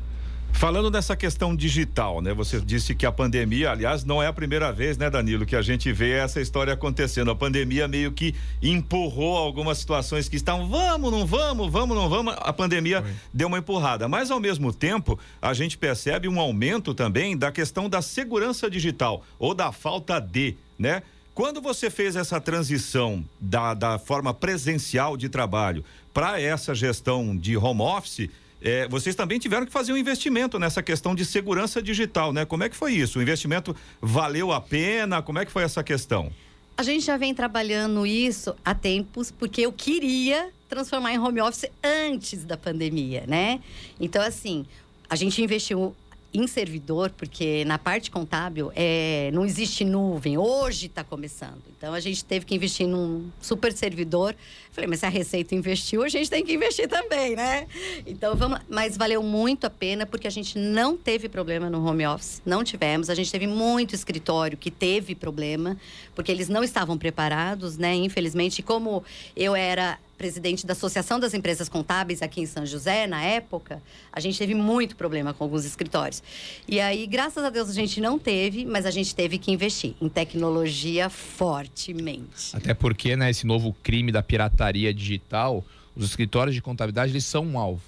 Falando 0.54 0.92
dessa 0.92 1.16
questão 1.16 1.56
digital, 1.56 2.22
né? 2.22 2.34
Você 2.34 2.60
disse 2.60 2.94
que 2.94 3.06
a 3.06 3.12
pandemia, 3.12 3.72
aliás, 3.72 4.04
não 4.04 4.22
é 4.22 4.28
a 4.28 4.34
primeira 4.34 4.74
vez, 4.74 4.98
né, 4.98 5.10
Danilo, 5.10 5.46
que 5.46 5.56
a 5.56 5.62
gente 5.62 5.92
vê 5.94 6.12
essa 6.12 6.42
história 6.42 6.74
acontecendo. 6.74 7.32
A 7.32 7.36
pandemia 7.36 7.88
meio 7.88 8.12
que 8.12 8.36
empurrou 8.62 9.38
algumas 9.38 9.78
situações 9.78 10.28
que 10.28 10.36
estavam, 10.36 10.68
vamos, 10.68 11.12
não 11.12 11.26
vamos, 11.26 11.72
vamos, 11.72 11.96
não 11.96 12.10
vamos. 12.10 12.36
A 12.40 12.52
pandemia 12.52 13.04
deu 13.34 13.48
uma 13.48 13.60
empurrada. 13.60 14.10
Mas, 14.10 14.30
ao 14.30 14.40
mesmo 14.40 14.74
tempo, 14.74 15.18
a 15.42 15.54
gente 15.54 15.78
percebe 15.78 16.28
um 16.28 16.40
aumento 16.40 16.94
também 16.94 17.38
da 17.38 17.54
questão 17.54 17.90
da 17.90 18.02
segurança 18.02 18.70
digital 18.70 19.24
ou 19.40 19.54
da 19.54 19.72
falta 19.72 20.20
de, 20.20 20.56
né? 20.78 21.02
Quando 21.34 21.62
você 21.62 21.90
fez 21.90 22.18
essa 22.18 22.42
transição 22.42 23.24
da, 23.40 23.74
da 23.74 23.98
forma 23.98 24.34
presencial 24.34 25.16
de 25.16 25.30
trabalho 25.30 25.86
para 26.14 26.42
essa 26.42 26.76
gestão 26.76 27.34
de 27.34 27.56
home 27.56 27.82
office, 27.82 28.30
é, 28.62 28.88
vocês 28.88 29.16
também 29.16 29.40
tiveram 29.40 29.66
que 29.66 29.72
fazer 29.72 29.94
um 29.94 29.98
investimento 29.98 30.60
nessa 30.60 30.84
questão 30.84 31.16
de 31.16 31.26
segurança 31.26 31.82
digital, 31.82 32.34
né? 32.34 32.46
Como 32.46 32.64
é 32.64 32.70
que 32.70 32.76
foi 32.76 32.94
isso? 32.94 33.20
O 33.20 33.22
investimento 33.22 33.76
valeu 34.02 34.52
a 34.52 34.60
pena? 34.60 35.22
Como 35.22 35.40
é 35.40 35.46
que 35.46 35.52
foi 35.52 35.64
essa 35.64 35.84
questão? 35.84 36.32
A 36.76 36.84
gente 36.84 37.06
já 37.06 37.18
vem 37.18 37.34
trabalhando 37.34 38.06
isso 38.06 38.56
há 38.64 38.74
tempos, 38.74 39.32
porque 39.32 39.62
eu 39.62 39.72
queria 39.72 40.50
transformar 40.70 41.14
em 41.14 41.20
home 41.20 41.42
office 41.42 41.66
antes 41.84 42.46
da 42.46 42.56
pandemia, 42.56 43.26
né? 43.28 43.60
Então, 44.00 44.22
assim, 44.22 44.66
a 45.10 45.16
gente 45.16 45.42
investiu 45.42 45.96
em 46.34 46.46
servidor, 46.46 47.10
porque 47.12 47.66
na 47.66 47.78
parte 47.78 48.12
contábil 48.12 48.72
é, 48.76 49.32
não 49.34 49.46
existe 49.46 49.84
nuvem, 49.84 50.38
hoje 50.38 50.86
está 50.86 51.04
começando. 51.04 51.62
Então 51.76 51.94
a 51.94 52.00
gente 52.00 52.24
teve 52.24 52.46
que 52.46 52.54
investir 52.54 52.88
num 52.88 53.30
super 53.42 53.74
servidor. 53.74 54.36
Falei, 54.72 54.88
mas 54.88 55.00
se 55.00 55.06
a 55.06 55.10
Receita 55.10 55.56
investiu, 55.56 56.04
a 56.04 56.10
gente 56.10 56.30
tem 56.30 56.46
que 56.46 56.54
investir 56.54 56.88
também, 56.88 57.36
né? 57.36 57.68
Então 58.06 58.36
vamos. 58.36 58.60
Mas 58.70 58.96
valeu 58.96 59.24
muito 59.24 59.66
a 59.66 59.70
pena, 59.70 60.06
porque 60.06 60.28
a 60.28 60.32
gente 60.32 60.58
não 60.58 60.96
teve 60.96 61.28
problema 61.28 61.70
no 61.70 61.84
home 61.86 62.06
office, 62.06 62.42
não 62.46 62.64
tivemos. 62.64 63.10
A 63.10 63.16
gente 63.16 63.32
teve 63.32 63.48
muito 63.48 63.96
escritório 63.96 64.58
que 64.58 64.70
teve 64.70 65.16
problema, 65.16 65.78
porque 66.14 66.32
eles 66.32 66.48
não 66.48 66.64
estavam 66.64 66.98
preparados, 66.98 67.78
né? 67.78 67.96
Infelizmente, 67.96 68.62
como 68.62 69.04
eu 69.36 69.56
era 69.56 69.98
presidente 70.20 70.68
da 70.68 70.74
Associação 70.74 71.18
das 71.18 71.34
Empresas 71.34 71.70
Contábeis 71.70 72.22
aqui 72.22 72.42
em 72.42 72.46
São 72.46 72.66
José, 72.66 73.08
na 73.08 73.24
época, 73.24 73.82
a 74.12 74.20
gente 74.20 74.38
teve 74.38 74.54
muito 74.54 74.98
problema 74.98 75.34
com 75.34 75.46
alguns 75.46 75.64
escritórios. 75.64 76.22
E 76.68 76.78
aí, 76.78 77.08
graças 77.08 77.42
a 77.42 77.50
Deus, 77.50 77.70
a 77.70 77.74
gente 77.74 78.02
não 78.02 78.20
teve, 78.20 78.66
mas 78.66 78.86
a 78.86 78.92
gente 78.92 79.16
teve 79.16 79.38
que 79.38 79.50
investir 79.50 79.96
em 80.02 80.10
tecnologia 80.10 81.10
fortemente. 81.10 82.54
Até 82.54 82.74
porque, 82.74 83.16
né, 83.16 83.30
esse 83.30 83.48
novo 83.48 83.74
crime 83.82 84.12
da 84.12 84.22
pirataria 84.22 84.94
digital, 84.94 85.64
os 85.96 86.04
escritórios 86.04 86.54
de 86.54 86.62
contabilidade, 86.62 87.14
eles 87.14 87.24
são 87.24 87.46
um 87.46 87.58
alvo. 87.58 87.82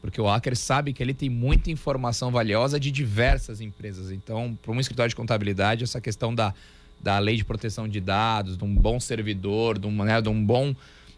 Porque 0.00 0.20
o 0.20 0.26
hacker 0.26 0.56
sabe 0.56 0.94
que 0.94 1.02
ele 1.02 1.12
tem 1.12 1.28
muita 1.28 1.70
informação 1.70 2.30
valiosa 2.30 2.80
de 2.80 2.90
diversas 2.90 3.60
empresas. 3.60 4.10
Então, 4.10 4.58
para 4.62 4.72
um 4.72 4.80
escritório 4.80 5.10
de 5.10 5.16
contabilidade, 5.16 5.84
essa 5.84 6.00
questão 6.00 6.34
da, 6.34 6.54
da 6.98 7.18
lei 7.18 7.36
de 7.36 7.44
proteção 7.44 7.86
de 7.86 8.00
dados, 8.00 8.56
de 8.56 8.64
um 8.64 8.74
bom 8.74 8.98
servidor, 8.98 9.78
de 9.78 9.86
né, 9.86 10.22
de 10.22 10.30
um 10.30 10.44
bom 10.44 10.74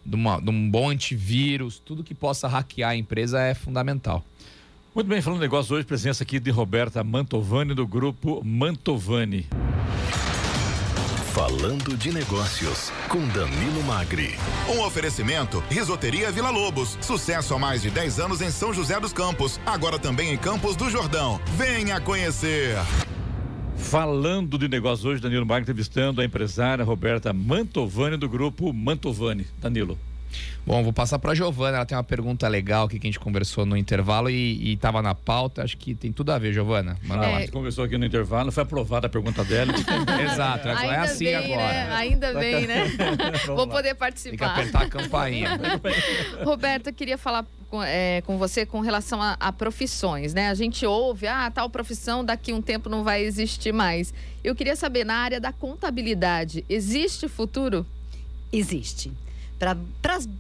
de, 0.07 0.15
uma, 0.15 0.41
de 0.41 0.51
um 0.51 0.71
bom 0.71 0.91
antivírus, 0.91 1.79
tudo 1.79 2.05
que 2.05 2.15
possa 2.15 2.47
hackear 2.47 2.91
a 2.91 2.97
empresa 2.97 3.41
é 3.41 3.55
fundamental. 3.55 4.25
Muito 4.95 5.09
bem, 5.09 5.21
falando 5.21 5.41
de 5.41 5.45
negócio 5.45 5.77
hoje, 5.77 5.85
presença 5.85 6.23
aqui 6.23 6.41
de 6.41 6.51
Roberta 6.51 7.05
Mantovani, 7.05 7.75
do 7.75 7.87
grupo 7.87 8.43
Mantovani. 8.43 9.47
Falando 11.35 11.95
de 11.99 12.11
Negócios, 12.11 12.91
com 13.11 13.19
Danilo 13.29 13.83
Magri. 13.85 14.37
Um 14.75 14.81
oferecimento: 14.81 15.63
Risoteria 15.69 16.33
Vila 16.33 16.49
Lobos. 16.49 16.97
Sucesso 17.03 17.53
há 17.53 17.59
mais 17.59 17.83
de 17.83 17.91
10 17.91 18.21
anos 18.21 18.41
em 18.41 18.51
São 18.51 18.73
José 18.73 18.99
dos 18.99 19.13
Campos. 19.13 19.61
Agora 19.67 19.99
também 19.99 20.33
em 20.33 20.39
Campos 20.39 20.77
do 20.77 20.89
Jordão. 20.89 21.39
Venha 21.59 22.01
conhecer. 22.01 22.79
Falando 23.77 24.59
de 24.59 24.69
negócios 24.69 25.05
hoje, 25.05 25.23
Danilo 25.23 25.47
Magri 25.47 25.63
entrevistando 25.63 26.21
a 26.21 26.25
empresária 26.25 26.85
Roberta 26.85 27.33
Mantovani, 27.33 28.17
do 28.17 28.29
grupo 28.29 28.73
Mantovani. 28.73 29.47
Danilo. 29.59 29.99
Bom, 30.67 30.83
vou 30.83 30.93
passar 30.93 31.19
para 31.21 31.31
a 31.31 31.35
Giovana. 31.35 31.77
Ela 31.77 31.87
tem 31.87 31.97
uma 31.97 32.03
pergunta 32.03 32.49
legal 32.49 32.87
aqui 32.87 32.99
que 32.99 33.07
a 33.07 33.11
gente 33.11 33.21
conversou 33.21 33.65
no 33.65 33.77
intervalo 33.77 34.29
e 34.29 34.73
estava 34.73 35.01
na 35.01 35.15
pauta. 35.15 35.63
Acho 35.63 35.77
que 35.77 35.95
tem 35.95 36.11
tudo 36.11 36.33
a 36.33 36.39
ver, 36.39 36.53
Giovana. 36.53 36.99
Manda 37.05 37.25
é... 37.25 37.31
lá. 37.31 37.37
A 37.37 37.41
gente 37.41 37.53
conversou 37.53 37.85
aqui 37.85 37.97
no 37.97 38.05
intervalo, 38.05 38.51
foi 38.51 38.65
aprovada 38.65 39.07
a 39.07 39.11
pergunta 39.11 39.45
dela. 39.45 39.73
Exato, 40.25 40.69
é 40.69 40.75
Ainda 40.75 41.01
assim 41.03 41.25
bem, 41.27 41.35
agora. 41.37 41.73
Né? 41.73 41.93
Ainda 41.93 42.35
bem, 42.35 42.67
né? 42.67 42.85
Vou 43.47 43.69
poder 43.69 43.95
participar. 43.95 44.31
Tem 44.31 44.39
que 44.39 44.45
apertar 44.45 44.83
a 44.83 44.89
campainha. 44.89 45.51
Roberto, 46.43 46.89
eu 46.89 46.93
queria 46.93 47.17
falar 47.17 47.47
com, 47.71 47.83
é, 47.83 48.23
com 48.23 48.39
você 48.39 48.65
com 48.65 48.81
relação 48.81 49.21
a, 49.21 49.37
a, 49.39 49.53
profissões, 49.53 50.33
né? 50.33 50.49
A 50.49 50.55
gente 50.55 50.87
ouve, 50.87 51.27
ah, 51.27 51.51
tal 51.51 51.69
profissão 51.69 52.25
daqui 52.25 52.53
um 52.53 52.63
tempo 52.63 52.89
não 52.89 53.03
vai 53.03 53.23
existir 53.25 53.73
mais. 53.73 54.13
Eu 54.43 54.55
queria 54.55 54.77
saber, 54.77 55.05
na 55.05 55.17
área 55.17 55.41
da 55.41 55.53
contabilidade, 55.53 56.65
existe 56.69 57.29
futuro? 57.29 57.85
Existe. 58.53 59.13
Para 59.59 59.77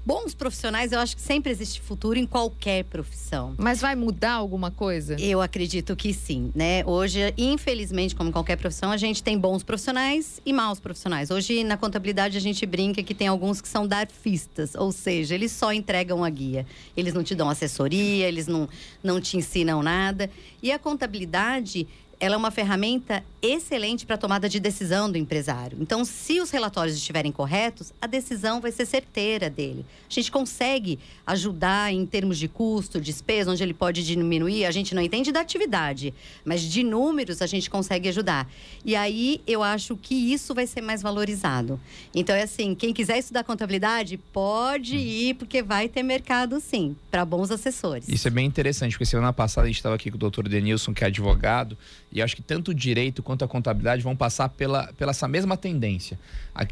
bons 0.04 0.34
profissionais, 0.34 0.92
eu 0.92 1.00
acho 1.00 1.16
que 1.16 1.22
sempre 1.22 1.50
existe 1.50 1.80
futuro 1.80 2.18
em 2.18 2.26
qualquer 2.26 2.84
profissão. 2.84 3.54
Mas 3.58 3.80
vai 3.80 3.96
mudar 3.96 4.34
alguma 4.34 4.70
coisa? 4.70 5.16
Eu 5.18 5.40
acredito 5.40 5.96
que 5.96 6.12
sim, 6.12 6.52
né? 6.54 6.84
Hoje, 6.84 7.32
infelizmente, 7.36 8.14
como 8.14 8.30
qualquer 8.30 8.56
profissão, 8.56 8.90
a 8.90 8.96
gente 8.96 9.22
tem 9.22 9.38
bons 9.38 9.62
profissionais 9.62 10.40
e 10.44 10.52
maus 10.52 10.78
profissionais. 10.78 11.30
Hoje, 11.30 11.64
na 11.64 11.76
contabilidade, 11.76 12.36
a 12.36 12.40
gente 12.40 12.64
brinca 12.66 13.02
que 13.02 13.14
tem 13.14 13.26
alguns 13.26 13.60
que 13.60 13.68
são 13.68 13.86
darfistas, 13.86 14.74
ou 14.74 14.92
seja, 14.92 15.34
eles 15.34 15.50
só 15.50 15.72
entregam 15.72 16.22
a 16.22 16.30
guia. 16.30 16.66
Eles 16.96 17.14
não 17.14 17.22
te 17.22 17.34
dão 17.34 17.48
assessoria, 17.48 18.28
eles 18.28 18.46
não, 18.46 18.68
não 19.02 19.20
te 19.20 19.36
ensinam 19.36 19.82
nada. 19.82 20.30
E 20.62 20.70
a 20.70 20.78
contabilidade 20.78 21.86
ela 22.18 22.34
é 22.34 22.38
uma 22.38 22.50
ferramenta 22.50 23.22
excelente 23.42 24.06
para 24.06 24.14
a 24.14 24.18
tomada 24.18 24.48
de 24.48 24.58
decisão 24.58 25.10
do 25.10 25.18
empresário. 25.18 25.78
Então, 25.80 26.04
se 26.04 26.40
os 26.40 26.50
relatórios 26.50 26.96
estiverem 26.96 27.30
corretos, 27.30 27.92
a 28.00 28.06
decisão 28.06 28.60
vai 28.60 28.72
ser 28.72 28.86
certeira 28.86 29.50
dele. 29.50 29.84
A 30.08 30.12
gente 30.12 30.30
consegue 30.30 30.98
ajudar 31.26 31.92
em 31.92 32.04
termos 32.06 32.38
de 32.38 32.48
custo, 32.48 33.00
despesa, 33.00 33.50
onde 33.50 33.62
ele 33.62 33.74
pode 33.74 34.04
diminuir. 34.04 34.64
A 34.64 34.70
gente 34.70 34.94
não 34.94 35.02
entende 35.02 35.30
da 35.30 35.40
atividade, 35.40 36.14
mas 36.44 36.62
de 36.62 36.82
números 36.82 37.42
a 37.42 37.46
gente 37.46 37.68
consegue 37.68 38.08
ajudar. 38.08 38.48
E 38.84 38.96
aí 38.96 39.40
eu 39.46 39.62
acho 39.62 39.96
que 39.96 40.14
isso 40.14 40.54
vai 40.54 40.66
ser 40.66 40.80
mais 40.80 41.02
valorizado. 41.02 41.78
Então, 42.14 42.34
é 42.34 42.42
assim: 42.42 42.74
quem 42.74 42.92
quiser 42.92 43.18
estudar 43.18 43.44
contabilidade, 43.44 44.16
pode 44.16 44.96
ir, 44.96 45.34
porque 45.34 45.62
vai 45.62 45.88
ter 45.88 46.02
mercado 46.02 46.60
sim, 46.60 46.96
para 47.10 47.24
bons 47.24 47.50
assessores. 47.50 48.08
Isso 48.08 48.26
é 48.26 48.30
bem 48.30 48.46
interessante, 48.46 48.92
porque 48.92 49.06
semana 49.06 49.32
passada 49.32 49.66
a 49.66 49.68
gente 49.68 49.76
estava 49.76 49.94
aqui 49.94 50.10
com 50.10 50.16
o 50.16 50.20
doutor 50.20 50.48
Denilson, 50.48 50.94
que 50.94 51.04
é 51.04 51.08
advogado. 51.08 51.76
E 52.16 52.22
acho 52.22 52.34
que 52.34 52.40
tanto 52.40 52.70
o 52.70 52.74
direito 52.74 53.22
quanto 53.22 53.44
a 53.44 53.48
contabilidade 53.48 54.02
vão 54.02 54.16
passar 54.16 54.48
pela, 54.48 54.90
pela 54.94 55.10
essa 55.10 55.28
mesma 55.28 55.54
tendência. 55.54 56.18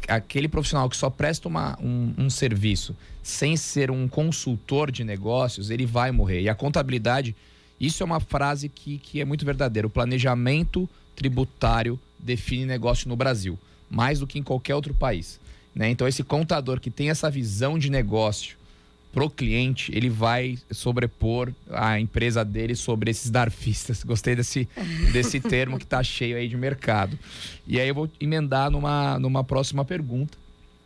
Aquele 0.07 0.47
profissional 0.47 0.89
que 0.89 0.97
só 0.97 1.07
presta 1.07 1.47
uma, 1.47 1.77
um, 1.79 2.15
um 2.17 2.29
serviço 2.31 2.95
sem 3.21 3.55
ser 3.55 3.91
um 3.91 4.07
consultor 4.07 4.89
de 4.89 5.03
negócios, 5.03 5.69
ele 5.69 5.85
vai 5.85 6.11
morrer. 6.11 6.41
E 6.41 6.49
a 6.49 6.55
contabilidade, 6.55 7.35
isso 7.79 8.01
é 8.01 8.05
uma 8.07 8.19
frase 8.19 8.69
que, 8.69 8.97
que 8.97 9.21
é 9.21 9.25
muito 9.25 9.45
verdadeira. 9.45 9.85
O 9.85 9.89
planejamento 9.89 10.89
tributário 11.15 11.99
define 12.17 12.65
negócio 12.65 13.07
no 13.07 13.15
Brasil, 13.15 13.55
mais 13.87 14.21
do 14.21 14.25
que 14.25 14.39
em 14.39 14.43
qualquer 14.43 14.73
outro 14.73 14.95
país. 14.95 15.39
Né? 15.75 15.91
Então, 15.91 16.07
esse 16.07 16.23
contador 16.23 16.79
que 16.79 16.89
tem 16.89 17.11
essa 17.11 17.29
visão 17.29 17.77
de 17.77 17.91
negócio, 17.91 18.57
pro 19.15 19.29
cliente, 19.29 19.95
ele 19.95 20.09
vai 20.09 20.59
sobrepor 20.69 21.49
a 21.71 21.97
empresa 21.97 22.43
dele 22.43 22.75
sobre 22.75 23.09
esses 23.09 23.31
darfistas. 23.31 24.03
Gostei 24.03 24.35
desse, 24.35 24.67
desse 25.13 25.39
termo 25.39 25.77
que 25.77 25.85
está 25.85 26.03
cheio 26.03 26.35
aí 26.35 26.49
de 26.49 26.57
mercado. 26.57 27.17
E 27.65 27.79
aí 27.79 27.87
eu 27.87 27.95
vou 27.95 28.09
emendar 28.19 28.69
numa, 28.69 29.17
numa 29.17 29.41
próxima 29.41 29.85
pergunta, 29.85 30.37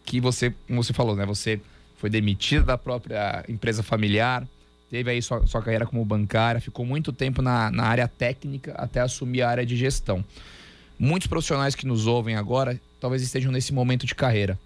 que 0.05 0.21
você, 0.21 0.53
como 0.67 0.83
você 0.83 0.93
falou, 0.93 1.15
né? 1.15 1.25
Você 1.25 1.59
foi 1.97 2.07
demitida 2.07 2.63
da 2.63 2.77
própria 2.77 3.43
empresa 3.49 3.81
familiar, 3.81 4.47
teve 4.91 5.09
aí 5.09 5.23
sua, 5.23 5.47
sua 5.47 5.63
carreira 5.63 5.87
como 5.87 6.05
bancária, 6.05 6.61
ficou 6.61 6.85
muito 6.85 7.11
tempo 7.11 7.41
na, 7.41 7.71
na 7.71 7.85
área 7.85 8.07
técnica 8.07 8.75
até 8.77 9.01
assumir 9.01 9.41
a 9.41 9.49
área 9.49 9.65
de 9.65 9.75
gestão. 9.75 10.23
Muitos 10.99 11.27
profissionais 11.27 11.73
que 11.73 11.87
nos 11.87 12.05
ouvem 12.05 12.35
agora 12.35 12.79
talvez 12.99 13.23
estejam 13.23 13.51
nesse 13.51 13.73
momento 13.73 14.05
de 14.05 14.13
carreira 14.13 14.59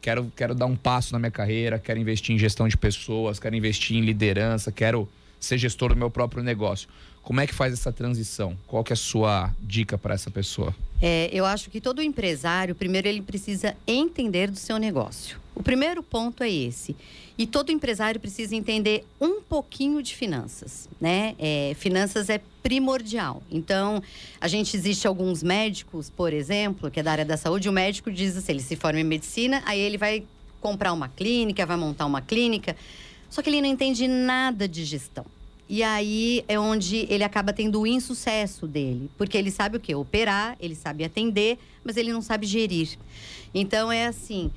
quero, 0.00 0.32
quero 0.36 0.54
dar 0.54 0.66
um 0.66 0.76
passo 0.76 1.12
na 1.12 1.18
minha 1.18 1.30
carreira, 1.30 1.78
quero 1.78 1.98
investir 1.98 2.34
em 2.34 2.38
gestão 2.38 2.68
de 2.68 2.76
pessoas, 2.76 3.38
quero 3.38 3.54
investir 3.54 3.96
em 3.96 4.00
liderança, 4.00 4.70
quero 4.72 5.08
ser 5.38 5.58
gestor 5.58 5.90
do 5.90 5.96
meu 5.96 6.10
próprio 6.10 6.42
negócio. 6.42 6.88
Como 7.22 7.40
é 7.40 7.46
que 7.46 7.54
faz 7.54 7.72
essa 7.72 7.92
transição? 7.92 8.56
Qual 8.66 8.84
que 8.84 8.92
é 8.92 8.94
a 8.94 8.96
sua 8.96 9.52
dica 9.60 9.98
para 9.98 10.14
essa 10.14 10.30
pessoa? 10.30 10.74
É, 11.02 11.28
eu 11.32 11.44
acho 11.44 11.70
que 11.70 11.80
todo 11.80 12.00
empresário, 12.00 12.74
primeiro, 12.74 13.08
ele 13.08 13.20
precisa 13.20 13.76
entender 13.86 14.50
do 14.50 14.56
seu 14.56 14.78
negócio. 14.78 15.36
O 15.56 15.62
primeiro 15.62 16.02
ponto 16.02 16.42
é 16.42 16.50
esse. 16.50 16.94
E 17.38 17.46
todo 17.46 17.72
empresário 17.72 18.20
precisa 18.20 18.54
entender 18.54 19.04
um 19.18 19.40
pouquinho 19.40 20.02
de 20.02 20.14
finanças, 20.14 20.86
né? 21.00 21.34
É, 21.38 21.74
finanças 21.78 22.28
é 22.28 22.40
primordial. 22.62 23.42
Então, 23.50 24.02
a 24.38 24.48
gente 24.48 24.76
existe 24.76 25.06
alguns 25.06 25.42
médicos, 25.42 26.10
por 26.10 26.32
exemplo, 26.32 26.90
que 26.90 27.00
é 27.00 27.02
da 27.02 27.12
área 27.12 27.24
da 27.24 27.38
saúde, 27.38 27.68
o 27.68 27.72
médico 27.72 28.12
diz 28.12 28.36
assim, 28.36 28.52
ele 28.52 28.62
se 28.62 28.76
forma 28.76 29.00
em 29.00 29.04
medicina, 29.04 29.62
aí 29.64 29.80
ele 29.80 29.96
vai 29.96 30.24
comprar 30.60 30.92
uma 30.92 31.08
clínica, 31.08 31.64
vai 31.64 31.76
montar 31.76 32.04
uma 32.04 32.20
clínica, 32.20 32.76
só 33.30 33.40
que 33.40 33.48
ele 33.48 33.62
não 33.62 33.68
entende 33.68 34.06
nada 34.06 34.68
de 34.68 34.84
gestão. 34.84 35.24
E 35.68 35.82
aí 35.82 36.44
é 36.46 36.58
onde 36.58 37.06
ele 37.10 37.24
acaba 37.24 37.52
tendo 37.52 37.80
o 37.80 37.86
insucesso 37.86 38.66
dele. 38.66 39.10
Porque 39.18 39.36
ele 39.36 39.50
sabe 39.50 39.76
o 39.76 39.80
quê? 39.80 39.94
Operar, 39.94 40.56
ele 40.60 40.76
sabe 40.76 41.02
atender, 41.02 41.58
mas 41.82 41.96
ele 41.96 42.12
não 42.12 42.22
sabe 42.22 42.46
gerir. 42.46 42.96
Então 43.52 43.90
é 43.90 44.06
assim: 44.06 44.50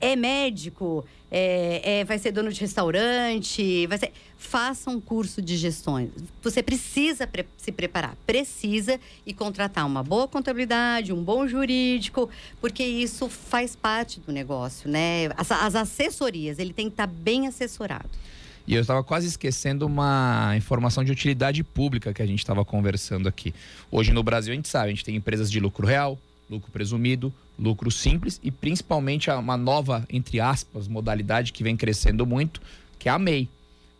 é 0.00 0.16
médico, 0.16 1.04
é, 1.30 2.00
é, 2.00 2.04
vai 2.04 2.18
ser 2.18 2.32
dono 2.32 2.50
de 2.50 2.60
restaurante, 2.60 3.86
vai 3.86 3.98
ser. 3.98 4.12
Faça 4.36 4.88
um 4.88 5.00
curso 5.00 5.42
de 5.42 5.56
gestões. 5.56 6.10
Você 6.42 6.62
precisa 6.62 7.26
pre 7.26 7.44
se 7.56 7.72
preparar, 7.72 8.16
precisa 8.26 8.98
e 9.26 9.34
contratar 9.34 9.84
uma 9.84 10.02
boa 10.02 10.28
contabilidade, 10.28 11.12
um 11.12 11.22
bom 11.22 11.46
jurídico, 11.46 12.30
porque 12.60 12.84
isso 12.84 13.28
faz 13.28 13.74
parte 13.74 14.20
do 14.20 14.32
negócio, 14.32 14.88
né? 14.88 15.26
As, 15.36 15.50
as 15.50 15.74
assessorias, 15.74 16.58
ele 16.58 16.72
tem 16.72 16.86
que 16.86 16.94
estar 16.94 17.06
bem 17.06 17.46
assessorado. 17.46 18.08
E 18.66 18.74
eu 18.74 18.82
estava 18.82 19.02
quase 19.02 19.26
esquecendo 19.26 19.86
uma 19.86 20.52
informação 20.54 21.02
de 21.02 21.10
utilidade 21.10 21.64
pública 21.64 22.12
que 22.12 22.20
a 22.22 22.26
gente 22.26 22.40
estava 22.40 22.64
conversando 22.64 23.26
aqui. 23.26 23.54
Hoje 23.90 24.12
no 24.12 24.22
Brasil 24.22 24.52
a 24.52 24.56
gente 24.56 24.68
sabe, 24.68 24.86
a 24.86 24.90
gente 24.90 25.04
tem 25.04 25.16
empresas 25.16 25.50
de 25.50 25.58
lucro 25.58 25.86
real, 25.86 26.18
lucro 26.50 26.70
presumido, 26.70 27.32
lucro 27.58 27.90
simples 27.90 28.40
e 28.42 28.50
principalmente 28.50 29.30
uma 29.30 29.56
nova, 29.56 30.06
entre 30.10 30.40
aspas, 30.40 30.88
modalidade 30.88 31.52
que 31.52 31.62
vem 31.62 31.76
crescendo 31.76 32.26
muito, 32.26 32.60
que 32.98 33.08
é 33.08 33.12
a 33.12 33.18
MEI. 33.18 33.48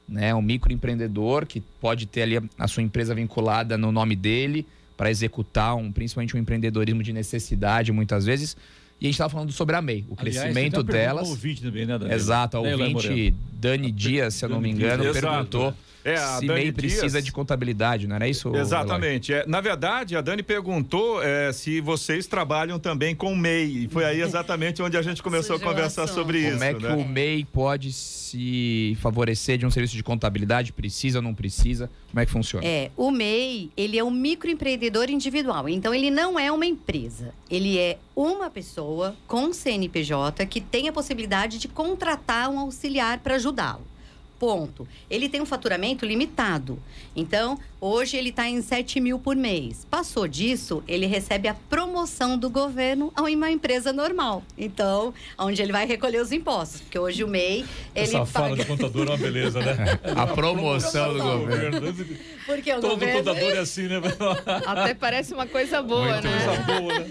Né? 0.09 0.35
Um 0.35 0.41
microempreendedor 0.41 1.47
que 1.47 1.61
pode 1.61 2.07
ter 2.07 2.23
ali 2.23 2.51
a 2.59 2.67
sua 2.67 2.83
empresa 2.83 3.15
vinculada 3.15 3.77
no 3.77 3.93
nome 3.93 4.17
dele 4.17 4.67
para 4.97 5.11
executar 5.11 5.77
um, 5.77 5.93
principalmente 5.93 6.37
um 6.37 6.41
empreendedorismo 6.41 7.03
de 7.03 7.13
necessidade 7.13 7.93
muitas 7.93 8.25
vezes 8.25 8.57
e 9.01 9.05
a 9.05 9.07
gente 9.07 9.15
estava 9.15 9.31
falando 9.31 9.53
sobre 9.53 9.77
a 9.77 9.83
MEI, 9.83 10.05
o 10.09 10.15
Aliás, 10.19 10.41
crescimento 10.41 10.83
delas. 10.83 11.29
Ouvinte 11.29 11.63
também, 11.63 11.87
né, 11.87 11.97
Exato, 12.11 12.57
a 12.57 12.61
ouvinte 12.61 13.33
Dani 13.53 13.93
Dias, 13.93 14.35
se 14.35 14.45
eu 14.45 14.49
não 14.49 14.61
me 14.61 14.71
engano, 14.71 15.05
Exato. 15.05 15.73
É, 16.05 16.17
se 16.17 16.47
Dani 16.47 16.61
MEI 16.61 16.73
precisa 16.73 17.11
Dias... 17.11 17.25
de 17.25 17.33
contabilidade, 17.33 18.07
não 18.07 18.17
era 18.17 18.29
isso? 18.29 18.55
Exatamente. 18.55 19.33
É, 19.33 19.45
na 19.47 19.61
verdade, 19.61 20.17
a 20.17 20.21
Dani 20.21 20.43
perguntou 20.43 21.23
é, 21.23 21.53
se 21.53 21.81
vocês 21.81 22.27
trabalham 22.27 22.79
também 22.79 23.15
com 23.15 23.35
MEI. 23.35 23.85
E 23.85 23.89
foi 23.89 24.05
aí 24.05 24.21
exatamente 24.21 24.83
onde 24.83 24.97
a 24.97 25.03
gente 25.03 25.23
começou 25.23 25.57
a 25.57 25.61
conversar 25.61 26.07
sobre 26.07 26.43
Como 26.43 26.49
isso. 26.49 26.59
Como 26.59 26.65
é 26.65 26.75
que 26.75 26.83
né? 26.83 26.95
o 26.95 27.09
MEI 27.09 27.45
pode 27.45 27.93
se 27.93 28.97
favorecer 29.01 29.59
de 29.59 29.67
um 29.67 29.71
serviço 29.71 29.97
de 29.97 30.03
contabilidade? 30.03 30.73
Precisa 30.73 31.19
ou 31.19 31.23
não 31.23 31.35
precisa? 31.35 31.91
Como 32.11 32.21
é 32.21 32.27
que 32.27 32.33
funciona? 32.33 32.67
É, 32.67 32.91
o 32.97 33.11
MEI, 33.11 33.71
ele 33.77 33.99
é 33.99 34.05
um 34.05 34.11
microempreendedor 34.11 35.11
individual. 35.11 35.69
Então, 35.69 35.95
ele 35.95 36.11
não 36.11 36.39
é 36.39 36.51
uma 36.51 36.67
empresa. 36.67 37.35
Ele 37.51 37.79
é 37.79 37.99
uma 38.15 38.51
pessoa 38.51 39.15
com 39.27 39.53
CNPJ 39.53 40.47
que 40.47 40.61
tem 40.61 40.89
a 40.89 40.93
possibilidade 40.93 41.59
de 41.59 41.69
contratar 41.69 42.49
um 42.49 42.59
auxiliar 42.59 43.19
para 43.19 43.35
ajudá-lo. 43.35 43.87
Ponto. 44.39 44.87
Ele 45.11 45.29
tem 45.29 45.41
um 45.41 45.47
faturamento 45.47 46.07
limitado. 46.07 46.79
Então, 47.15 47.59
hoje 47.81 48.17
ele 48.17 48.31
está 48.31 48.49
em 48.49 48.63
7 48.63 49.01
mil 49.01 49.19
por 49.19 49.35
mês. 49.35 49.87
Passou 49.91 50.29
disso, 50.29 50.83
ele 50.87 51.07
recebe 51.07 51.49
a 51.49 51.55
promoção 51.55 51.88
promoção 51.89 52.37
do 52.37 52.51
governo 52.51 53.11
a 53.17 53.23
uma 53.23 53.51
empresa 53.51 53.93
normal. 53.93 54.43
Então, 54.57 55.15
onde 55.39 55.63
ele 55.63 55.73
vai 55.73 55.87
recolher 55.87 56.21
os 56.21 56.31
impostos. 56.31 56.83
Porque 56.83 56.99
hoje 56.99 57.25
o 57.25 57.29
MEI, 57.29 57.65
ele 57.95 58.05
Essa 58.05 58.27
fala 58.27 58.51
paga... 58.51 58.63
do 58.63 58.67
contador 58.67 59.07
é 59.07 59.11
uma 59.11 59.17
beleza, 59.17 59.61
né? 59.61 59.99
A 60.15 60.27
promoção 60.27 61.15
do 61.15 61.23
governo. 61.23 61.81
Porque 62.45 62.73
o 62.73 62.81
Todo 62.81 62.91
governo... 62.91 63.19
contador 63.19 63.53
é 63.53 63.59
assim, 63.59 63.89
né? 63.89 64.01
Até 64.67 64.95
parece 64.95 65.33
uma 65.33 65.47
coisa 65.47 65.83
boa, 65.83 66.13
Muito 66.13 66.29
né? 66.29 66.45
Coisa 66.45 66.81
boa, 66.81 66.99
né? 66.99 67.09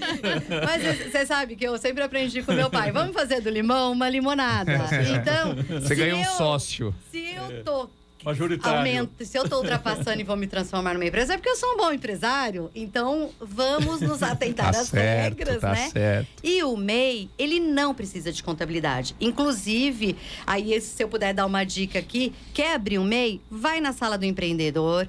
Mas 0.65 1.11
você 1.11 1.25
sabe 1.25 1.55
que 1.55 1.65
eu 1.65 1.77
sempre 1.77 2.03
aprendi 2.03 2.43
com 2.43 2.53
meu 2.53 2.69
pai. 2.69 2.91
Vamos 2.91 3.13
fazer 3.13 3.41
do 3.41 3.49
limão 3.49 3.91
uma 3.91 4.09
limonada. 4.09 4.77
Então, 5.07 5.55
Você 5.55 5.87
se 5.87 5.95
ganha 5.95 6.15
um 6.15 6.23
sócio. 6.23 6.93
Se 7.11 7.33
eu 7.33 7.63
tô 7.63 7.89
Majoritário. 8.23 8.77
aumento, 8.79 9.23
se 9.25 9.37
eu 9.37 9.47
tô 9.47 9.57
ultrapassando 9.57 10.19
e 10.19 10.23
vou 10.23 10.35
me 10.35 10.47
transformar 10.47 10.93
numa 10.93 11.05
empresa, 11.05 11.33
é 11.33 11.37
porque 11.37 11.49
eu 11.49 11.55
sou 11.55 11.73
um 11.73 11.77
bom 11.77 11.91
empresário. 11.93 12.69
Então, 12.75 13.29
vamos 13.39 14.01
nos 14.01 14.21
atentar 14.23 14.73
Tá 14.73 14.81
às 14.81 14.87
certo, 14.87 15.37
regras, 15.37 15.61
tá 15.61 15.71
né? 15.71 15.89
certo. 15.91 16.27
E 16.43 16.63
o 16.63 16.75
MEI, 16.75 17.29
ele 17.37 17.59
não 17.59 17.93
precisa 17.93 18.31
de 18.31 18.41
contabilidade. 18.43 19.15
Inclusive, 19.19 20.15
aí 20.45 20.79
se 20.81 21.01
eu 21.03 21.07
puder 21.07 21.33
dar 21.33 21.45
uma 21.45 21.63
dica 21.63 21.99
aqui, 21.99 22.33
quer 22.53 22.73
abrir 22.75 22.99
um 22.99 23.03
MEI? 23.03 23.39
Vai 23.49 23.79
na 23.79 23.93
sala 23.93 24.17
do 24.17 24.25
empreendedor. 24.25 25.07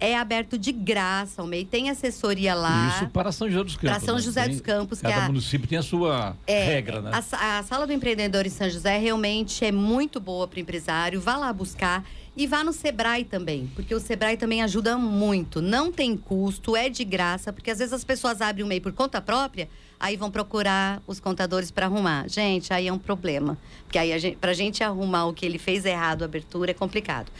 É 0.00 0.16
aberto 0.16 0.58
de 0.58 0.72
graça 0.72 1.42
o 1.42 1.46
MEI, 1.46 1.64
tem 1.64 1.90
assessoria 1.90 2.54
lá. 2.54 2.88
Isso 2.96 3.08
para 3.10 3.30
São 3.30 3.48
José 3.48 3.62
dos 3.64 3.76
Campos. 3.76 3.90
Para 3.90 4.00
São 4.00 4.14
né? 4.16 4.20
José 4.22 4.42
Tem- 4.42 4.50
dos 4.52 4.60
Campos, 4.60 4.98
que 5.00 5.06
Cada 5.06 5.16
é 5.16 5.24
a- 5.24 5.26
município 5.28 5.68
tem 5.68 5.78
a 5.78 5.82
sua 5.82 6.36
É, 6.46 6.64
regra, 6.64 7.00
né? 7.00 7.10
A, 7.12 7.58
a 7.58 7.62
sala 7.62 7.86
do 7.86 7.92
empreendedor 7.92 8.44
em 8.46 8.50
São 8.50 8.68
José 8.68 8.98
realmente 8.98 9.64
é 9.64 9.70
muito 9.70 10.18
boa 10.18 10.48
para 10.48 10.56
o 10.56 10.60
empresário. 10.60 11.20
Vá 11.20 11.36
lá 11.36 11.52
buscar 11.52 12.04
e 12.36 12.46
vá 12.46 12.62
no 12.62 12.72
Sebrae 12.72 13.24
também, 13.24 13.70
porque 13.74 13.94
o 13.94 14.00
Sebrae 14.00 14.36
também 14.36 14.62
ajuda 14.62 14.98
muito. 14.98 15.62
Não 15.62 15.90
tem 15.90 16.16
custo, 16.16 16.76
é 16.76 16.88
de 16.88 17.02
graça, 17.02 17.52
porque 17.52 17.70
às 17.70 17.78
vezes 17.78 17.94
as 17.94 18.04
pessoas 18.04 18.42
abrem 18.42 18.64
o 18.64 18.68
MEI 18.68 18.80
por 18.80 18.92
conta 18.92 19.22
própria, 19.22 19.68
aí 19.98 20.16
vão 20.16 20.30
procurar 20.30 21.02
os 21.06 21.18
contadores 21.18 21.70
para 21.70 21.86
arrumar. 21.86 22.28
Gente, 22.28 22.74
aí 22.74 22.88
é 22.88 22.92
um 22.92 22.98
problema, 22.98 23.56
porque 23.84 23.98
aí 23.98 24.12
a 24.12 24.18
gente, 24.18 24.36
pra 24.36 24.52
gente 24.52 24.84
arrumar 24.84 25.26
o 25.26 25.32
que 25.32 25.46
ele 25.46 25.58
fez 25.58 25.86
errado, 25.86 26.22
a 26.22 26.24
abertura, 26.26 26.72
é 26.72 26.74
complicado. 26.74 27.32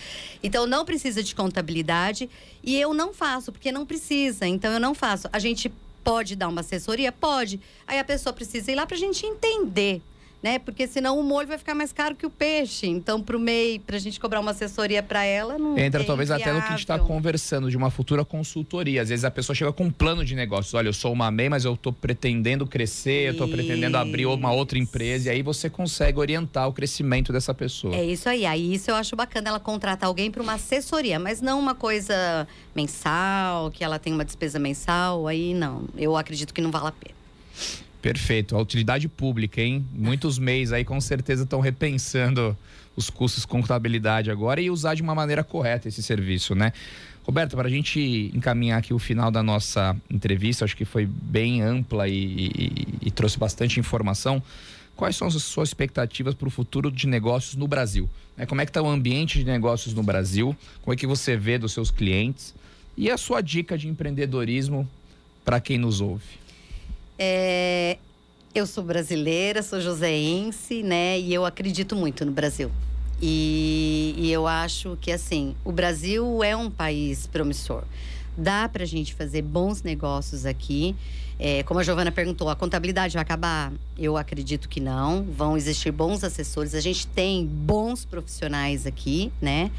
Então 0.42 0.66
não 0.66 0.84
precisa 0.84 1.22
de 1.22 1.34
contabilidade 1.34 2.30
e 2.64 2.80
eu 2.80 2.94
não 2.94 3.12
faço, 3.12 3.52
porque 3.52 3.70
não 3.70 3.84
precisa. 3.84 4.46
Então 4.46 4.72
eu 4.72 4.80
não 4.80 4.94
faço. 4.94 5.28
A 5.30 5.38
gente 5.38 5.70
pode 6.02 6.36
dar 6.36 6.48
uma 6.48 6.60
assessoria? 6.60 7.12
Pode. 7.12 7.60
Aí 7.86 7.98
a 7.98 8.04
pessoa 8.04 8.32
precisa 8.32 8.72
ir 8.72 8.76
lá 8.76 8.86
para 8.86 8.96
a 8.96 9.00
gente 9.00 9.26
entender. 9.26 10.00
Né? 10.42 10.58
Porque 10.58 10.86
senão 10.86 11.18
o 11.18 11.24
molho 11.24 11.48
vai 11.48 11.58
ficar 11.58 11.74
mais 11.74 11.92
caro 11.92 12.14
que 12.14 12.26
o 12.26 12.30
peixe. 12.30 12.86
Então, 12.86 13.20
para 13.20 13.36
o 13.36 13.40
MEI, 13.40 13.78
para 13.78 13.96
a 13.96 13.98
gente 13.98 14.20
cobrar 14.20 14.38
uma 14.38 14.50
assessoria 14.50 15.02
para 15.02 15.24
ela, 15.24 15.58
não 15.58 15.76
Entra 15.78 16.02
é 16.02 16.04
talvez 16.04 16.30
até 16.30 16.52
no 16.52 16.60
que 16.60 16.68
a 16.68 16.70
gente 16.70 16.80
está 16.80 16.98
conversando, 16.98 17.70
de 17.70 17.76
uma 17.76 17.90
futura 17.90 18.24
consultoria. 18.24 19.02
Às 19.02 19.08
vezes 19.08 19.24
a 19.24 19.30
pessoa 19.30 19.56
chega 19.56 19.72
com 19.72 19.84
um 19.84 19.90
plano 19.90 20.24
de 20.24 20.34
negócios. 20.34 20.72
Olha, 20.74 20.88
eu 20.88 20.92
sou 20.92 21.12
uma 21.12 21.30
MEI, 21.30 21.48
mas 21.48 21.64
eu 21.64 21.74
estou 21.74 21.92
pretendendo 21.92 22.66
crescer, 22.66 23.28
eu 23.28 23.32
estou 23.32 23.48
pretendendo 23.48 23.96
abrir 23.96 24.26
uma 24.26 24.52
outra 24.52 24.78
empresa. 24.78 25.28
E 25.28 25.32
aí 25.32 25.42
você 25.42 25.68
consegue 25.70 26.18
orientar 26.18 26.68
o 26.68 26.72
crescimento 26.72 27.32
dessa 27.32 27.54
pessoa. 27.54 27.96
É 27.96 28.04
isso 28.04 28.28
aí. 28.28 28.46
Aí 28.46 28.74
isso 28.74 28.90
eu 28.90 28.94
acho 28.94 29.16
bacana 29.16 29.48
ela 29.48 29.60
contratar 29.60 30.06
alguém 30.06 30.30
para 30.30 30.42
uma 30.42 30.54
assessoria, 30.54 31.18
mas 31.18 31.40
não 31.40 31.58
uma 31.58 31.74
coisa 31.74 32.46
mensal, 32.74 33.70
que 33.70 33.82
ela 33.82 33.98
tem 33.98 34.12
uma 34.12 34.24
despesa 34.24 34.58
mensal. 34.58 35.26
Aí 35.26 35.54
não. 35.54 35.84
Eu 35.96 36.16
acredito 36.16 36.52
que 36.52 36.60
não 36.60 36.70
vale 36.70 36.88
a 36.88 36.92
pena. 36.92 37.16
Perfeito. 38.12 38.56
A 38.56 38.60
utilidade 38.60 39.08
pública, 39.08 39.60
hein? 39.60 39.84
Muitos 39.92 40.38
MEIs 40.38 40.72
aí 40.72 40.84
com 40.84 41.00
certeza 41.00 41.42
estão 41.44 41.60
repensando 41.60 42.56
os 42.94 43.10
custos 43.10 43.44
com 43.44 43.60
contabilidade 43.60 44.30
agora 44.30 44.60
e 44.60 44.70
usar 44.70 44.94
de 44.94 45.02
uma 45.02 45.14
maneira 45.14 45.42
correta 45.44 45.88
esse 45.88 46.02
serviço, 46.02 46.54
né? 46.54 46.72
Roberto, 47.24 47.56
para 47.56 47.66
a 47.66 47.70
gente 47.70 48.30
encaminhar 48.32 48.78
aqui 48.78 48.94
o 48.94 48.98
final 48.98 49.30
da 49.30 49.42
nossa 49.42 49.96
entrevista, 50.08 50.64
acho 50.64 50.76
que 50.76 50.84
foi 50.84 51.04
bem 51.04 51.60
ampla 51.60 52.06
e, 52.08 52.14
e- 52.14 52.84
e 53.02 53.10
trouxe 53.10 53.36
bastante 53.38 53.80
informação. 53.80 54.40
Quais 54.94 55.16
são 55.16 55.26
as 55.26 55.34
suas 55.42 55.68
expectativas 55.70 56.34
para 56.34 56.46
o 56.48 56.50
futuro 56.50 56.90
de 56.90 57.06
negócios 57.06 57.56
no 57.56 57.66
Brasil? 57.66 58.08
Né? 58.36 58.46
Como 58.46 58.60
é 58.60 58.64
que 58.64 58.70
está 58.70 58.80
o 58.80 58.88
ambiente 58.88 59.40
de 59.40 59.44
negócios 59.44 59.92
no 59.92 60.02
Brasil? 60.02 60.56
Como 60.82 60.94
é 60.94 60.96
que 60.96 61.06
você 61.06 61.36
vê 61.36 61.58
dos 61.58 61.72
seus 61.72 61.90
clientes? 61.90 62.54
E 62.96 63.10
a 63.10 63.18
sua 63.18 63.40
dica 63.42 63.76
de 63.76 63.88
empreendedorismo 63.88 64.88
para 65.44 65.60
quem 65.60 65.76
nos 65.76 66.00
ouve? 66.00 66.45
É, 67.18 67.98
eu 68.54 68.66
sou 68.66 68.84
brasileira, 68.84 69.62
sou 69.62 69.80
joseense, 69.80 70.82
né? 70.82 71.18
E 71.18 71.32
eu 71.32 71.44
acredito 71.44 71.94
muito 71.96 72.24
no 72.24 72.32
Brasil. 72.32 72.70
E, 73.20 74.14
e 74.18 74.30
eu 74.30 74.46
acho 74.46 74.96
que, 75.00 75.10
assim, 75.10 75.54
o 75.64 75.72
Brasil 75.72 76.44
é 76.44 76.54
um 76.56 76.70
país 76.70 77.26
promissor. 77.26 77.84
Dá 78.36 78.68
pra 78.68 78.84
gente 78.84 79.14
fazer 79.14 79.42
bons 79.42 79.82
negócios 79.82 80.44
aqui. 80.44 80.94
É, 81.38 81.62
como 81.62 81.80
a 81.80 81.82
Giovana 81.82 82.12
perguntou, 82.12 82.48
a 82.48 82.56
contabilidade 82.56 83.14
vai 83.14 83.22
acabar? 83.22 83.72
Eu 83.98 84.16
acredito 84.16 84.68
que 84.68 84.80
não. 84.80 85.22
Vão 85.22 85.56
existir 85.56 85.90
bons 85.90 86.22
assessores. 86.24 86.74
A 86.74 86.80
gente 86.80 87.06
tem 87.06 87.46
bons 87.46 88.04
profissionais 88.04 88.86
aqui, 88.86 89.32
né? 89.40 89.70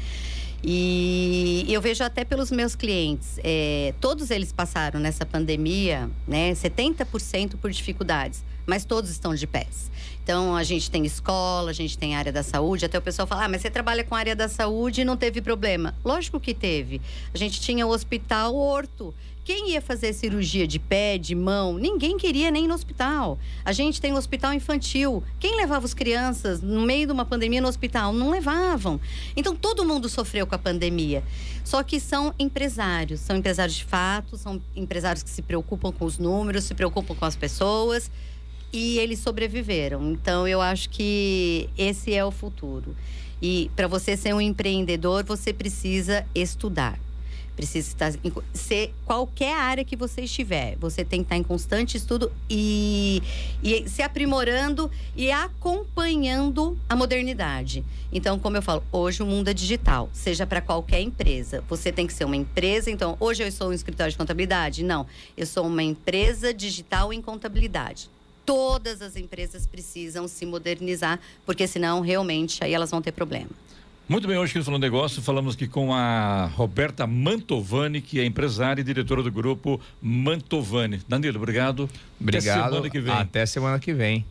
E 0.62 1.64
eu 1.68 1.80
vejo 1.80 2.02
até 2.02 2.24
pelos 2.24 2.50
meus 2.50 2.74
clientes, 2.74 3.38
é, 3.44 3.94
todos 4.00 4.30
eles 4.30 4.52
passaram 4.52 4.98
nessa 4.98 5.24
pandemia, 5.24 6.10
né, 6.26 6.52
70% 6.52 7.56
por 7.56 7.70
dificuldades, 7.70 8.42
mas 8.68 8.84
todos 8.84 9.10
estão 9.10 9.34
de 9.34 9.46
pés. 9.46 9.90
Então, 10.22 10.54
a 10.54 10.62
gente 10.62 10.90
tem 10.90 11.06
escola, 11.06 11.70
a 11.70 11.72
gente 11.72 11.96
tem 11.96 12.14
área 12.14 12.30
da 12.30 12.42
saúde. 12.42 12.84
Até 12.84 12.98
o 12.98 13.02
pessoal 13.02 13.26
fala, 13.26 13.46
ah, 13.46 13.48
mas 13.48 13.62
você 13.62 13.70
trabalha 13.70 14.04
com 14.04 14.14
área 14.14 14.36
da 14.36 14.46
saúde 14.46 15.00
e 15.00 15.04
não 15.04 15.16
teve 15.16 15.40
problema. 15.40 15.94
Lógico 16.04 16.38
que 16.38 16.52
teve. 16.52 17.00
A 17.32 17.38
gente 17.38 17.58
tinha 17.62 17.86
o 17.86 17.90
hospital 17.90 18.54
Horto. 18.54 19.14
Quem 19.42 19.70
ia 19.70 19.80
fazer 19.80 20.12
cirurgia 20.12 20.68
de 20.68 20.78
pé, 20.78 21.16
de 21.16 21.34
mão? 21.34 21.78
Ninguém 21.78 22.18
queria 22.18 22.50
nem 22.50 22.66
ir 22.66 22.68
no 22.68 22.74
hospital. 22.74 23.38
A 23.64 23.72
gente 23.72 23.98
tem 23.98 24.12
um 24.12 24.16
hospital 24.16 24.52
infantil. 24.52 25.24
Quem 25.40 25.56
levava 25.56 25.86
as 25.86 25.94
crianças 25.94 26.60
no 26.60 26.82
meio 26.82 27.06
de 27.06 27.12
uma 27.14 27.24
pandemia 27.24 27.62
no 27.62 27.68
hospital? 27.68 28.12
Não 28.12 28.28
levavam. 28.28 29.00
Então 29.34 29.56
todo 29.56 29.86
mundo 29.86 30.10
sofreu 30.10 30.46
com 30.46 30.54
a 30.54 30.58
pandemia. 30.58 31.24
Só 31.64 31.82
que 31.82 31.98
são 31.98 32.34
empresários, 32.38 33.20
são 33.20 33.34
empresários 33.34 33.78
de 33.78 33.86
fato, 33.86 34.36
são 34.36 34.60
empresários 34.76 35.22
que 35.22 35.30
se 35.30 35.40
preocupam 35.40 35.90
com 35.90 36.04
os 36.04 36.18
números, 36.18 36.64
se 36.64 36.74
preocupam 36.74 37.14
com 37.14 37.24
as 37.24 37.34
pessoas 37.34 38.10
e 38.72 38.98
eles 38.98 39.18
sobreviveram. 39.18 40.12
Então 40.12 40.46
eu 40.46 40.60
acho 40.60 40.90
que 40.90 41.68
esse 41.76 42.14
é 42.14 42.24
o 42.24 42.30
futuro. 42.30 42.94
E 43.40 43.70
para 43.76 43.86
você 43.86 44.16
ser 44.16 44.34
um 44.34 44.40
empreendedor, 44.40 45.24
você 45.24 45.52
precisa 45.52 46.26
estudar. 46.34 46.98
Precisa 47.54 47.88
estar 47.88 48.12
ser 48.54 48.94
qualquer 49.04 49.56
área 49.56 49.84
que 49.84 49.96
você 49.96 50.20
estiver, 50.20 50.76
você 50.76 51.04
tem 51.04 51.20
que 51.20 51.24
estar 51.24 51.36
em 51.36 51.42
constante 51.42 51.96
estudo 51.96 52.30
e, 52.48 53.20
e 53.64 53.88
se 53.88 54.00
aprimorando 54.00 54.88
e 55.16 55.32
acompanhando 55.32 56.78
a 56.88 56.94
modernidade. 56.94 57.84
Então, 58.12 58.38
como 58.38 58.56
eu 58.56 58.62
falo, 58.62 58.84
hoje 58.92 59.24
o 59.24 59.26
mundo 59.26 59.48
é 59.48 59.52
digital, 59.52 60.08
seja 60.12 60.46
para 60.46 60.60
qualquer 60.60 61.00
empresa. 61.00 61.64
Você 61.68 61.90
tem 61.90 62.06
que 62.06 62.12
ser 62.12 62.24
uma 62.24 62.36
empresa. 62.36 62.92
Então, 62.92 63.16
hoje 63.18 63.42
eu 63.42 63.50
sou 63.50 63.70
um 63.70 63.72
escritório 63.72 64.12
de 64.12 64.18
contabilidade? 64.18 64.84
Não, 64.84 65.04
eu 65.36 65.44
sou 65.44 65.66
uma 65.66 65.82
empresa 65.82 66.54
digital 66.54 67.12
em 67.12 67.20
contabilidade 67.20 68.08
todas 68.48 69.02
as 69.02 69.14
empresas 69.14 69.66
precisam 69.66 70.26
se 70.26 70.46
modernizar, 70.46 71.20
porque 71.44 71.66
senão 71.66 72.00
realmente 72.00 72.64
aí 72.64 72.72
elas 72.72 72.90
vão 72.90 73.02
ter 73.02 73.12
problema. 73.12 73.50
Muito 74.08 74.26
bem, 74.26 74.38
hoje 74.38 74.54
que 74.54 74.62
falando 74.62 74.80
negócio, 74.80 75.20
falamos 75.20 75.54
aqui 75.54 75.68
com 75.68 75.92
a 75.92 76.46
Roberta 76.46 77.06
Mantovani, 77.06 78.00
que 78.00 78.18
é 78.18 78.24
empresária 78.24 78.80
e 78.80 78.84
diretora 78.84 79.22
do 79.22 79.30
grupo 79.30 79.78
Mantovani. 80.00 81.02
Danilo, 81.06 81.36
obrigado. 81.36 81.90
Obrigado. 82.18 82.58
Até 82.58 82.70
semana 82.70 82.90
que 82.90 83.00
vem. 83.00 83.12
Até 83.12 83.44
semana 83.44 83.78
que 83.78 83.92
vem. 83.92 84.24